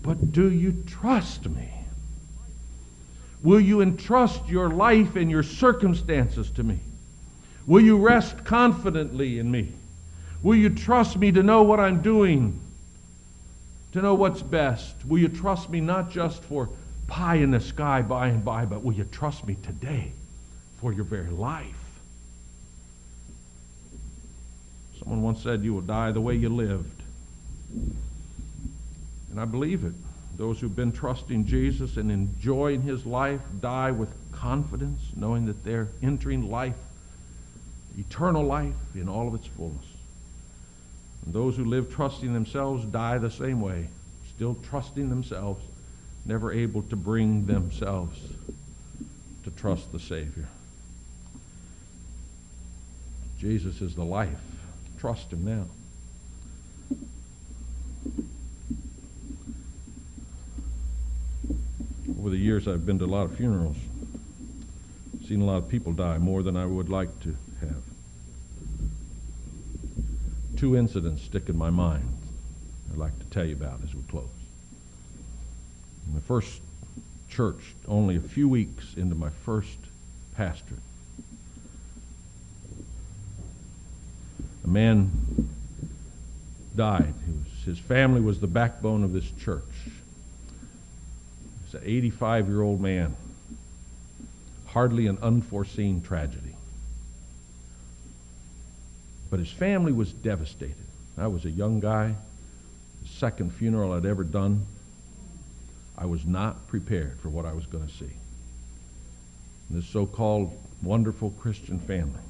But 0.03 0.33
do 0.33 0.51
you 0.51 0.85
trust 0.87 1.49
me? 1.49 1.71
Will 3.43 3.61
you 3.61 3.81
entrust 3.81 4.47
your 4.49 4.69
life 4.69 5.17
and 5.17 5.31
your 5.31 5.43
circumstances 5.43 6.51
to 6.53 6.63
me? 6.63 6.79
Will 7.67 7.81
you 7.81 7.97
rest 7.97 8.45
confidently 8.45 9.39
in 9.39 9.51
me? 9.51 9.73
Will 10.43 10.57
you 10.57 10.69
trust 10.71 11.17
me 11.17 11.33
to 11.33 11.43
know 11.43 11.63
what 11.63 11.81
I'm 11.81 12.03
doing? 12.03 12.61
To 13.93 14.03
know 14.03 14.15
what's 14.15 14.43
best? 14.43 14.95
Will 15.07 15.19
you 15.19 15.29
trust 15.29 15.71
me 15.71 15.81
not 15.81 16.11
just 16.11 16.45
for 16.45 16.69
pie 17.07 17.37
in 17.37 17.51
the 17.51 17.61
sky 17.61 18.03
by 18.03 18.29
and 18.29 18.45
by, 18.45 18.65
but 18.65 18.83
will 18.83 18.93
you 18.93 19.05
trust 19.05 19.47
me 19.47 19.57
today 19.63 20.13
for 20.81 20.93
your 20.93 21.05
very 21.05 21.31
life? 21.31 22.01
Someone 24.99 25.23
once 25.23 25.43
said, 25.43 25.63
You 25.63 25.75
will 25.75 25.83
die 25.83 26.13
the 26.13 26.21
way 26.21 26.35
you 26.35 26.49
lived. 26.49 27.03
And 29.31 29.39
I 29.39 29.45
believe 29.45 29.85
it. 29.85 29.93
Those 30.37 30.61
who've 30.61 30.77
been 30.77 30.93
trusting 30.93 31.47
Jesus 31.47 31.97
and 31.97 32.11
enjoying 32.11 32.83
his 32.83 33.07
life 33.07 33.41
die 33.61 33.91
with 33.91 34.11
confidence, 34.33 35.01
knowing 35.15 35.47
that 35.47 35.65
they're 35.65 35.89
entering 36.03 36.51
life 36.51 36.75
eternal 37.99 38.45
life 38.45 38.75
in 38.95 39.09
all 39.09 39.29
of 39.29 39.35
its 39.35 39.47
fullness. 39.47 39.85
And 41.25 41.35
those 41.35 41.57
who 41.57 41.65
live 41.65 41.93
trusting 41.93 42.33
themselves 42.33 42.85
die 42.85 43.19
the 43.19 43.31
same 43.31 43.61
way, 43.61 43.89
still 44.35 44.57
trusting 44.69 45.09
themselves, 45.09 45.65
never 46.27 46.53
able 46.53 46.83
to 46.83 46.97
bring 46.97 47.47
themselves 47.47 48.19
to 49.45 49.51
trust 49.53 49.93
the 49.93 50.01
Savior. 50.01 50.49
Jesus 53.39 53.81
is 53.81 53.95
the 53.95 54.05
life. 54.05 54.41
Trust 54.99 55.33
him 55.33 55.45
now. 55.45 55.67
Over 62.19 62.31
the 62.31 62.37
years, 62.37 62.67
I've 62.67 62.87
been 62.87 62.99
to 62.99 63.05
a 63.05 63.07
lot 63.07 63.25
of 63.25 63.37
funerals, 63.37 63.77
seen 65.27 65.43
a 65.43 65.45
lot 65.45 65.59
of 65.59 65.69
people 65.69 65.93
die, 65.93 66.19
more 66.19 66.43
than 66.43 66.57
I 66.57 66.67
would 66.67 66.89
like 66.89 67.21
to 67.21 67.37
have. 67.61 67.83
Two 70.57 70.77
incidents 70.77 71.23
stick 71.23 71.49
in 71.49 71.57
my 71.57 71.71
mind 71.71 72.09
I'd 72.91 72.97
like 72.97 73.19
to 73.19 73.27
tell 73.27 73.45
you 73.45 73.55
about 73.55 73.81
as 73.85 73.95
we 73.95 74.03
close. 74.09 74.46
The 76.15 76.21
first 76.21 76.61
church, 77.29 77.75
only 77.87 78.17
a 78.17 78.21
few 78.21 78.49
weeks 78.49 78.95
into 78.97 79.15
my 79.15 79.31
first 79.45 79.79
pastorate, 80.35 80.81
a 84.65 84.69
man 84.69 85.11
died. 86.75 87.15
Was, 87.27 87.65
his 87.65 87.79
family 87.79 88.21
was 88.21 88.41
the 88.41 88.47
backbone 88.47 89.03
of 89.05 89.13
this 89.13 89.31
church. 89.41 89.63
He's 91.65 91.75
an 91.75 91.83
85 91.85 92.49
year 92.49 92.63
old 92.63 92.81
man. 92.81 93.17
Hardly 94.67 95.07
an 95.07 95.19
unforeseen 95.23 96.03
tragedy. 96.03 96.55
But 99.31 99.41
his 99.41 99.51
family 99.51 99.93
was 99.93 100.13
devastated. 100.13 100.77
I 101.19 101.29
was 101.29 101.45
a 101.45 101.51
young 101.51 101.81
guy, 101.81 102.15
second 103.07 103.53
funeral 103.55 103.93
I'd 103.93 104.07
ever 104.07 104.23
done. 104.23 104.67
I 105.99 106.07
was 106.07 106.25
not 106.25 106.67
prepared 106.69 107.19
for 107.21 107.29
what 107.29 107.47
I 107.47 107.53
was 107.53 107.67
going 107.67 107.87
to 107.87 107.93
see. 107.93 108.13
This 109.71 109.87
so-called 109.87 110.57
wonderful 110.83 111.31
Christian 111.31 111.79
family, 111.81 112.21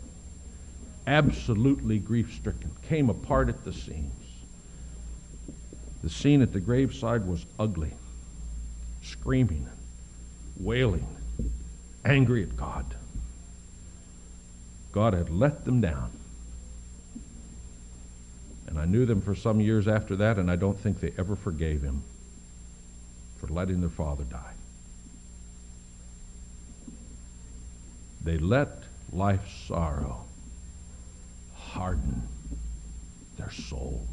absolutely 1.07 1.99
grief-stricken, 1.99 2.71
came 2.89 3.11
apart 3.11 3.49
at 3.49 3.65
the 3.65 3.73
seams. 3.73 4.13
The 6.03 6.11
scene 6.11 6.43
at 6.43 6.53
the 6.53 6.61
graveside 6.61 7.27
was 7.27 7.45
ugly, 7.59 7.93
screaming, 9.03 9.69
wailing, 10.59 11.07
angry 12.05 12.43
at 12.45 12.57
God. 12.57 12.95
God 14.93 15.13
had 15.13 15.29
let 15.29 15.65
them 15.65 15.81
down. 15.81 16.11
And 18.69 18.79
I 18.79 18.85
knew 18.85 19.05
them 19.05 19.21
for 19.21 19.35
some 19.35 19.61
years 19.61 19.89
after 19.89 20.17
that, 20.17 20.39
and 20.39 20.51
I 20.51 20.57
don't 20.57 20.79
think 20.79 21.01
they 21.01 21.13
ever 21.19 21.37
forgave 21.37 21.83
him 21.83 22.03
for 23.47 23.53
letting 23.53 23.81
their 23.81 23.91
father 23.91 24.25
die. 24.25 24.55
They 28.23 28.39
let 28.39 28.85
life's 29.13 29.53
sorrow 29.69 30.25
harden 31.55 32.23
their 33.39 33.51
souls. 33.51 34.09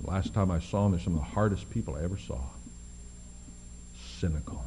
The 0.00 0.10
last 0.10 0.34
time 0.34 0.50
I 0.50 0.58
saw 0.58 0.82
them, 0.82 0.92
they're 0.92 1.00
some 1.00 1.14
of 1.14 1.20
the 1.20 1.26
hardest 1.26 1.70
people 1.70 1.94
I 1.94 2.02
ever 2.02 2.18
saw. 2.18 2.40
Cynical. 4.18 4.64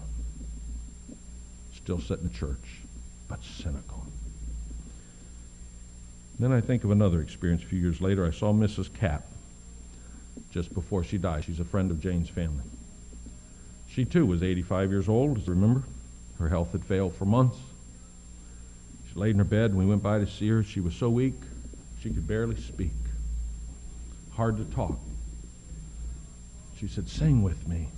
Still 1.74 2.00
sit 2.00 2.20
in 2.20 2.32
church, 2.32 2.80
but 3.28 3.44
cynical. 3.44 4.06
Then 6.40 6.54
I 6.54 6.62
think 6.62 6.84
of 6.84 6.92
another 6.92 7.22
experience 7.22 7.64
a 7.64 7.66
few 7.66 7.80
years 7.80 8.00
later. 8.00 8.26
I 8.26 8.32
saw 8.32 8.54
Mrs. 8.54 8.94
Cap 8.94 9.26
just 10.56 10.74
before 10.74 11.04
she 11.04 11.18
died. 11.18 11.44
She's 11.44 11.60
a 11.60 11.66
friend 11.66 11.92
of 11.92 12.00
Jane's 12.00 12.30
family. 12.30 12.64
She 13.90 14.06
too 14.06 14.26
was 14.26 14.42
85 14.42 14.90
years 14.90 15.10
old, 15.10 15.46
remember? 15.50 15.84
Her 16.40 16.48
health 16.48 16.72
had 16.72 16.86
failed 16.86 17.14
for 17.14 17.26
months. 17.26 17.58
She 19.10 19.20
laid 19.20 19.32
in 19.32 19.40
her 19.40 19.44
bed 19.44 19.72
and 19.72 19.78
we 19.78 19.86
went 19.86 20.02
by 20.02 20.18
to 20.18 20.26
see 20.26 20.48
her. 20.48 20.64
She 20.64 20.80
was 20.80 20.96
so 20.96 21.10
weak, 21.10 21.34
she 22.02 22.10
could 22.10 22.26
barely 22.26 22.56
speak. 22.56 22.94
Hard 24.32 24.56
to 24.56 24.64
talk. 24.64 24.98
She 26.80 26.88
said, 26.88 27.10
Sing 27.10 27.44
with 27.44 27.68
me. 27.68 27.90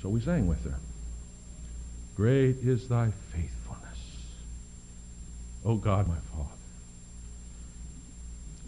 So 0.00 0.08
we 0.08 0.22
sang 0.22 0.46
with 0.46 0.64
her. 0.64 0.78
Great 2.16 2.56
is 2.62 2.88
thy 2.88 3.12
faithfulness 3.30 3.98
O 5.66 5.74
God, 5.74 6.08
my 6.08 6.16
Father, 6.32 6.48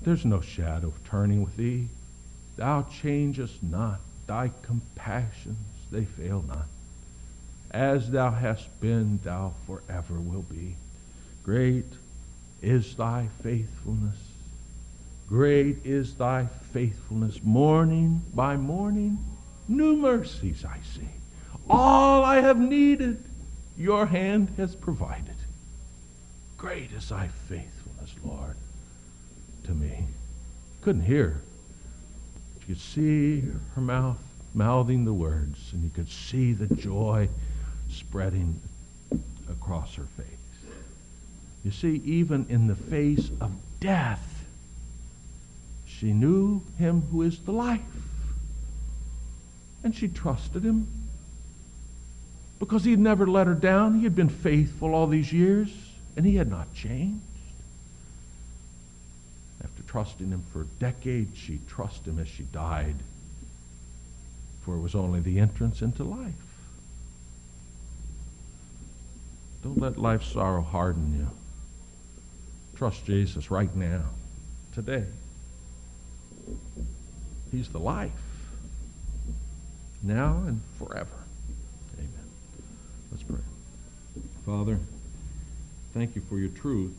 there's 0.03 0.27
no 0.27 0.43
shadow 0.43 0.93
of 1.11 1.19
turning 1.19 1.43
with 1.43 1.57
thee. 1.57 1.89
Thou 2.57 2.83
changest 3.03 3.63
not. 3.63 4.01
Thy 4.27 4.51
compassions, 4.63 5.57
they 5.91 6.05
fail 6.05 6.45
not. 6.47 6.67
As 7.71 8.11
thou 8.11 8.31
hast 8.31 8.81
been, 8.81 9.21
thou 9.25 9.55
forever 9.67 10.15
will 10.15 10.43
be. 10.43 10.77
Great 11.43 11.93
is 12.63 12.95
thy 12.97 13.29
faithfulness. 13.43 14.17
Great 15.29 15.79
is 15.85 16.15
thy 16.15 16.47
faithfulness. 16.73 17.43
Morning 17.43 18.23
by 18.35 18.57
morning, 18.57 19.19
new 19.69 19.97
mercies 19.97 20.65
I 20.65 20.79
see. 20.95 21.09
All 21.69 22.25
I 22.25 22.41
have 22.41 22.59
needed, 22.59 23.23
your 23.77 24.07
hand 24.07 24.53
has 24.57 24.75
provided. 24.75 25.37
Great 26.57 26.93
is 26.93 27.09
thy 27.09 27.29
faithfulness, 27.49 28.15
Lord, 28.25 28.57
to 29.65 29.73
me. 29.73 30.07
Couldn't 30.83 31.03
hear. 31.03 31.41
You 32.61 32.75
could 32.75 32.81
see 32.81 33.45
her 33.75 33.81
mouth 33.81 34.19
mouthing 34.55 35.05
the 35.05 35.13
words, 35.13 35.71
and 35.73 35.85
you 35.85 35.91
could 35.91 36.09
see 36.09 36.53
the 36.53 36.67
joy 36.75 37.29
spreading 37.89 38.61
across 39.49 39.95
her 39.95 40.07
face. 40.17 40.27
You 41.65 41.71
see, 41.71 42.01
even 42.05 42.47
in 42.49 42.67
the 42.67 42.75
face 42.75 43.31
of 43.41 43.53
death, 43.81 44.45
she 45.85 46.13
knew 46.13 46.63
him 46.79 47.03
who 47.11 47.23
is 47.23 47.39
the 47.41 47.53
life. 47.53 47.81
And 49.85 49.95
she 49.95 50.09
trusted 50.09 50.63
him 50.63 50.89
because 52.59 52.85
he 52.85 52.91
had 52.91 53.01
never 53.01 53.27
let 53.27 53.47
her 53.47 53.55
down. 53.55 53.95
He 53.95 54.05
had 54.05 54.15
been 54.15 54.29
faithful 54.29 54.95
all 54.95 55.07
these 55.07 55.33
years, 55.33 55.71
and 56.17 56.27
he 56.27 56.37
had 56.37 56.51
not 56.51 56.73
changed. 56.75 57.21
Trusting 59.91 60.31
him 60.31 60.45
for 60.53 60.69
decades, 60.79 61.37
she 61.37 61.59
trusted 61.67 62.07
him 62.07 62.21
as 62.21 62.29
she 62.29 62.45
died, 62.45 62.95
for 64.63 64.77
it 64.77 64.81
was 64.81 64.95
only 64.95 65.19
the 65.19 65.41
entrance 65.41 65.83
into 65.83 66.05
life. 66.05 66.33
Don't 69.65 69.81
let 69.81 69.99
life's 69.99 70.29
sorrow 70.29 70.63
harden 70.63 71.19
you. 71.19 71.27
Trust 72.77 73.05
Jesus 73.05 73.51
right 73.51 73.75
now, 73.75 74.05
today. 74.73 75.07
He's 77.51 77.69
the 77.71 77.81
life, 77.81 78.13
now 80.05 80.45
and 80.47 80.61
forever. 80.79 81.25
Amen. 81.99 82.31
Let's 83.11 83.25
pray. 83.25 83.43
Father, 84.47 84.79
thank 85.95 86.15
you 86.15 86.23
for 86.29 86.39
your 86.39 86.51
truth. 86.51 86.95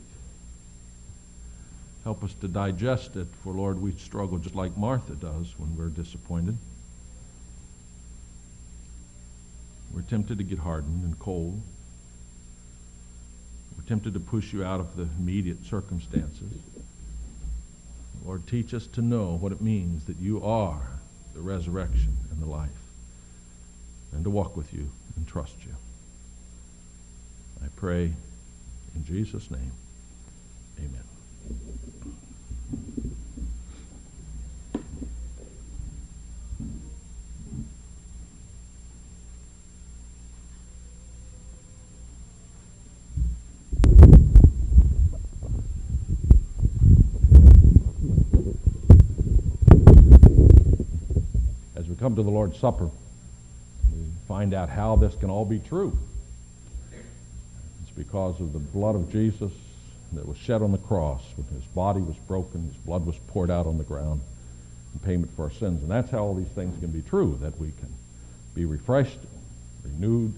Help 2.04 2.24
us 2.24 2.34
to 2.42 2.48
digest 2.48 3.16
it, 3.16 3.28
for 3.44 3.54
Lord, 3.54 3.80
we 3.82 3.92
struggle 3.94 4.38
just 4.40 4.56
like 4.56 4.76
Martha 4.76 5.14
does 5.14 5.54
when 5.58 5.78
we're 5.78 5.90
disappointed. 5.90 6.58
We're 9.94 10.02
tempted 10.02 10.38
to 10.40 10.44
get 10.44 10.60
hardened 10.60 11.04
and 11.04 11.18
cold. 11.20 11.62
We're 13.78 13.88
tempted 13.88 14.14
to 14.16 14.20
push 14.20 14.52
you 14.52 14.64
out 14.64 14.80
of 14.80 14.96
the 14.96 15.08
immediate 15.20 15.64
circumstances. 15.66 16.54
Lord, 18.26 18.48
teach 18.48 18.74
us 18.74 18.88
to 18.88 19.02
know 19.02 19.38
what 19.38 19.52
it 19.52 19.62
means 19.62 20.06
that 20.06 20.18
you 20.18 20.44
are 20.44 20.82
the 21.34 21.42
resurrection 21.42 22.18
and 22.32 22.42
the 22.42 22.50
life, 22.50 22.70
and 24.12 24.24
to 24.24 24.30
walk 24.30 24.58
with 24.58 24.74
you 24.74 24.92
and 25.16 25.28
trust 25.28 25.56
you. 25.66 25.76
I 27.64 27.68
pray 27.76 28.12
in 28.96 29.06
Jesus' 29.06 29.50
name. 29.50 29.72
Amen. 30.80 31.04
As 51.76 51.88
we 51.88 51.96
come 52.12 52.18
to 52.18 52.24
the 52.24 52.30
Lord's 52.30 52.60
Supper, 52.60 52.90
we 53.94 54.06
find 54.28 54.54
out 54.54 54.68
how 54.68 54.98
this 54.98 55.16
can 55.16 55.30
all 55.30 55.46
be 55.46 55.60
true. 55.60 55.98
It's 56.92 57.92
because 57.96 58.38
of 58.42 58.52
the 58.52 58.60
blood 58.60 58.96
of 58.96 59.10
Jesus 59.10 59.54
that 60.12 60.28
was 60.28 60.38
shed 60.38 60.62
on 60.62 60.74
the 60.74 60.78
cross 60.78 61.24
when 61.38 61.48
his 61.58 61.64
body 61.68 62.02
was 62.02 62.18
broken, 62.28 62.66
his 62.66 62.76
blood 62.76 63.06
was 63.06 63.16
poured 63.28 63.50
out 63.50 63.66
on 63.66 63.78
the 63.78 63.86
ground 63.86 64.20
in 64.94 65.00
payment 65.08 65.34
for 65.38 65.44
our 65.44 65.52
sins. 65.52 65.82
And 65.84 65.90
that's 65.90 66.12
how 66.12 66.18
all 66.18 66.34
these 66.34 66.50
things 66.50 66.78
can 66.82 66.92
be 66.92 67.02
true, 67.02 67.40
that 67.42 67.58
we 67.58 67.68
can 67.80 67.88
be 68.56 68.66
refreshed, 68.66 69.20
renewed, 69.86 70.34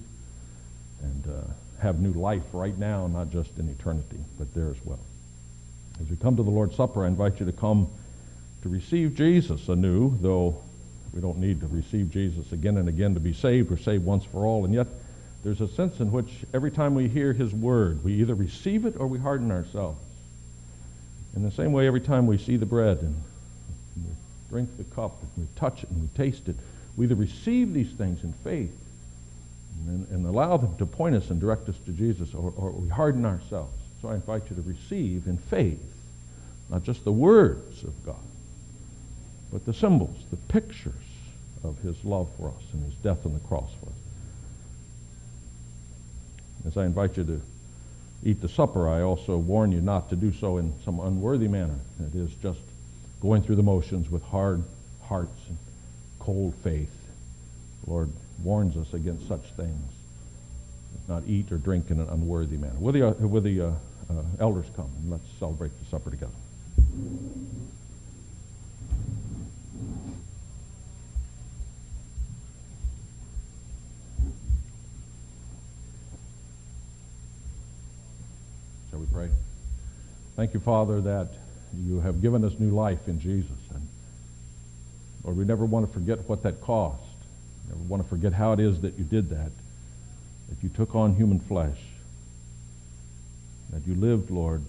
and 1.02 1.28
uh, 1.28 1.82
have 1.82 2.00
new 2.00 2.14
life 2.14 2.44
right 2.54 2.78
now, 2.78 3.08
not 3.08 3.32
just 3.32 3.58
in 3.58 3.68
eternity, 3.68 4.20
but 4.38 4.54
there 4.54 4.70
as 4.70 4.86
well. 4.86 5.00
As 6.00 6.08
we 6.08 6.18
come 6.18 6.38
to 6.38 6.44
the 6.44 6.52
Lord's 6.52 6.76
Supper, 6.76 7.06
I 7.06 7.08
invite 7.08 7.40
you 7.40 7.48
to 7.48 7.52
come 7.52 7.88
to 8.62 8.70
receive 8.70 9.16
Jesus 9.16 9.70
anew, 9.70 10.16
though 10.22 10.62
we 11.14 11.22
don't 11.22 11.38
need 11.38 11.62
to 11.62 11.68
receive 11.68 12.10
Jesus 12.12 12.52
again 12.52 12.78
and 12.78 12.90
again 12.90 13.14
to 13.14 13.20
be 13.20 13.34
saved. 13.34 13.70
We're 13.70 13.78
saved 13.78 14.04
once 14.04 14.26
for 14.26 14.46
all. 14.46 14.66
And 14.66 14.74
yet, 14.74 14.88
there's 15.44 15.62
a 15.62 15.68
sense 15.68 16.00
in 16.00 16.12
which 16.12 16.30
every 16.54 16.72
time 16.72 16.96
we 16.96 17.08
hear 17.08 17.34
his 17.34 17.54
word, 17.54 18.04
we 18.04 18.14
either 18.14 18.34
receive 18.34 18.86
it 18.86 18.96
or 18.98 19.08
we 19.08 19.20
harden 19.20 19.52
ourselves. 19.52 20.00
In 21.36 21.44
the 21.44 21.52
same 21.52 21.72
way, 21.72 21.88
every 21.88 22.02
time 22.02 22.28
we 22.28 22.38
see 22.38 22.58
the 22.58 22.66
bread 22.66 23.00
and 23.02 23.16
we 23.98 24.04
drink 24.50 24.70
the 24.78 24.84
cup 24.96 25.22
and 25.22 25.30
we 25.38 25.46
touch 25.56 25.84
it 25.84 25.90
and 25.90 26.02
we 26.02 26.08
taste 26.16 26.48
it, 26.48 26.56
we 26.96 27.06
either 27.06 27.16
receive 27.16 27.74
these 27.74 27.92
things 27.92 28.24
in 28.24 28.34
faith 28.44 28.72
and, 29.88 30.08
and 30.10 30.26
allow 30.26 30.58
them 30.58 30.76
to 30.78 30.86
point 30.86 31.16
us 31.16 31.30
and 31.30 31.40
direct 31.40 31.68
us 31.70 31.76
to 31.86 31.92
Jesus, 31.92 32.34
or, 32.34 32.54
or 32.56 32.72
we 32.72 32.88
harden 32.90 33.26
ourselves. 33.26 33.74
So 34.02 34.10
I 34.10 34.16
invite 34.16 34.44
you 34.50 34.56
to 34.56 34.62
receive 34.62 35.28
in 35.28 35.38
faith, 35.38 35.80
not 36.70 36.84
just 36.84 37.04
the 37.04 37.12
words 37.12 37.84
of 37.84 38.06
God, 38.06 38.16
but 39.54 39.66
the 39.66 39.74
symbols, 39.74 40.18
the 40.32 40.36
pictures 40.36 40.94
of 41.64 41.78
his 41.78 42.04
love 42.04 42.28
for 42.38 42.50
us 42.50 42.64
and 42.74 42.84
his 42.84 42.96
death 42.96 43.24
on 43.24 43.34
the 43.36 43.40
cross 43.42 43.70
for 43.80 43.90
us. 43.90 43.96
As 46.66 46.76
I 46.76 46.86
invite 46.86 47.18
you 47.18 47.24
to 47.24 47.42
eat 48.24 48.42
the 48.42 48.50
supper, 48.50 48.90
I 48.90 49.04
also 49.04 49.38
warn 49.38 49.72
you 49.72 49.80
not 49.80 50.10
to 50.10 50.16
do 50.16 50.34
so 50.34 50.58
in 50.58 50.74
some 50.84 51.00
unworthy 51.00 51.48
manner. 51.48 51.78
It 52.00 52.16
is 52.16 52.32
just 52.42 52.62
going 53.22 53.44
through 53.44 53.58
the 53.58 53.64
motions 53.64 54.10
with 54.10 54.24
hard 54.24 54.64
hearts 55.04 55.40
and 55.48 55.58
cold 56.20 56.56
faith. 56.64 56.90
The 57.84 57.92
Lord 57.92 58.10
warns 58.44 58.76
us 58.76 58.92
against 58.94 59.28
such 59.28 59.46
things. 59.56 59.92
Not 61.08 61.24
eat 61.28 61.52
or 61.52 61.58
drink 61.58 61.92
in 61.92 62.00
an 62.00 62.10
unworthy 62.10 62.58
manner. 62.58 62.80
Will 62.80 62.94
the, 62.94 63.08
uh, 63.10 63.12
will 63.12 63.42
the 63.42 63.62
uh, 63.62 63.72
uh, 64.10 64.24
elders 64.40 64.66
come 64.76 64.90
and 65.02 65.12
let's 65.12 65.28
celebrate 65.40 65.72
the 65.80 65.86
supper 65.90 66.10
together. 66.10 66.34
Pray? 79.14 79.30
Thank 80.36 80.56
you, 80.56 80.60
Father, 80.60 81.02
that 81.02 81.30
you 81.76 82.00
have 82.00 82.22
given 82.22 82.44
us 82.44 82.54
new 82.58 82.72
life 82.72 83.08
in 83.08 83.20
Jesus. 83.20 83.52
And 83.74 83.88
Lord, 85.24 85.38
we 85.38 85.46
never 85.46 85.66
want 85.66 85.88
to 85.88 85.94
forget 85.94 86.28
what 86.28 86.42
that 86.44 86.62
cost. 86.62 87.02
We 87.66 87.76
Never 87.76 87.88
want 87.88 88.04
to 88.04 88.10
forget 88.10 88.34
how 88.34 88.54
it 88.54 88.60
is 88.60 88.82
that 88.82 88.98
you 88.98 89.04
did 89.04 89.30
that. 89.30 89.52
That 90.50 90.64
you 90.64 90.70
took 90.70 90.96
on 90.96 91.14
human 91.16 91.40
flesh. 91.40 91.78
That 93.70 93.86
you 93.88 93.96
lived, 93.96 94.32
Lord, 94.32 94.64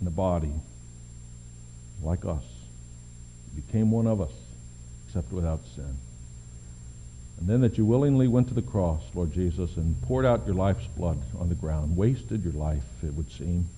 in 0.00 0.06
a 0.06 0.10
body 0.10 0.52
like 2.02 2.24
us. 2.24 2.44
You 3.54 3.62
became 3.62 3.90
one 3.90 4.06
of 4.06 4.20
us, 4.20 4.32
except 5.06 5.32
without 5.32 5.60
sin. 5.74 5.96
And 7.38 7.48
then 7.48 7.60
that 7.62 7.76
you 7.76 7.84
willingly 7.84 8.28
went 8.28 8.48
to 8.48 8.54
the 8.54 8.62
cross, 8.62 9.02
Lord 9.14 9.32
Jesus, 9.32 9.76
and 9.76 10.00
poured 10.02 10.24
out 10.24 10.46
your 10.46 10.54
life's 10.54 10.86
blood 10.96 11.18
on 11.38 11.48
the 11.48 11.54
ground, 11.54 11.96
wasted 11.96 12.44
your 12.44 12.52
life, 12.52 12.84
it 13.02 13.14
would 13.14 13.30
seem, 13.32 13.68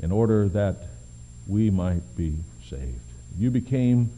in 0.00 0.10
order 0.10 0.48
that 0.48 0.76
we 1.46 1.70
might 1.70 2.16
be 2.16 2.34
saved. 2.68 3.00
You 3.38 3.50
became 3.50 4.10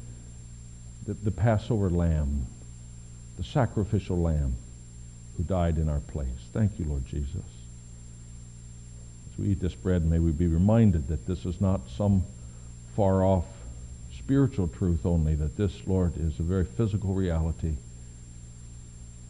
the, 1.06 1.14
the 1.14 1.30
Passover 1.30 1.90
lamb, 1.90 2.46
the 3.36 3.44
sacrificial 3.44 4.18
lamb 4.18 4.54
who 5.36 5.42
died 5.42 5.76
in 5.76 5.88
our 5.88 6.00
place. 6.00 6.28
Thank 6.52 6.78
you, 6.78 6.86
Lord 6.86 7.06
Jesus. 7.06 7.34
As 9.32 9.38
we 9.38 9.48
eat 9.48 9.60
this 9.60 9.74
bread, 9.74 10.04
may 10.04 10.18
we 10.18 10.32
be 10.32 10.46
reminded 10.46 11.08
that 11.08 11.26
this 11.26 11.44
is 11.44 11.60
not 11.60 11.80
some 11.96 12.24
far 12.96 13.24
off 13.24 13.44
spiritual 14.16 14.68
truth 14.68 15.04
only, 15.04 15.34
that 15.34 15.56
this, 15.56 15.72
Lord, 15.86 16.14
is 16.16 16.38
a 16.38 16.42
very 16.42 16.64
physical 16.64 17.14
reality 17.14 17.76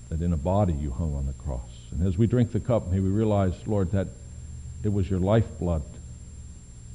that 0.08 0.22
in 0.22 0.32
a 0.32 0.36
body 0.36 0.72
you 0.72 0.90
hung 0.90 1.14
on 1.14 1.26
the 1.26 1.32
cross. 1.34 1.70
And 1.90 2.06
as 2.06 2.16
we 2.16 2.26
drink 2.26 2.52
the 2.52 2.60
cup, 2.60 2.88
may 2.88 3.00
we 3.00 3.10
realize, 3.10 3.54
Lord, 3.66 3.92
that 3.92 4.08
It 4.84 4.92
was 4.92 5.10
your 5.10 5.18
lifeblood 5.18 5.82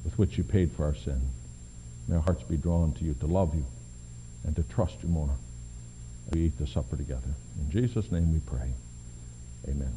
with 0.06 0.18
which 0.18 0.38
you 0.38 0.44
paid 0.44 0.72
for 0.72 0.86
our 0.86 0.96
sin. 0.96 1.22
May 2.08 2.16
our 2.16 2.22
hearts 2.22 2.44
be 2.44 2.58
drawn 2.58 2.94
to 2.94 3.04
you, 3.04 3.14
to 3.16 3.28
love 3.28 3.54
you, 3.56 3.66
and 4.46 4.56
to 4.56 4.64
trust 4.64 4.96
you 5.04 5.10
more 5.10 5.36
we 6.32 6.46
eat 6.46 6.58
the 6.58 6.68
supper 6.68 6.96
together. 6.96 7.36
In 7.60 7.70
Jesus' 7.70 8.12
name 8.12 8.34
we 8.34 8.40
pray. 8.40 8.74
Amen. 9.68 9.96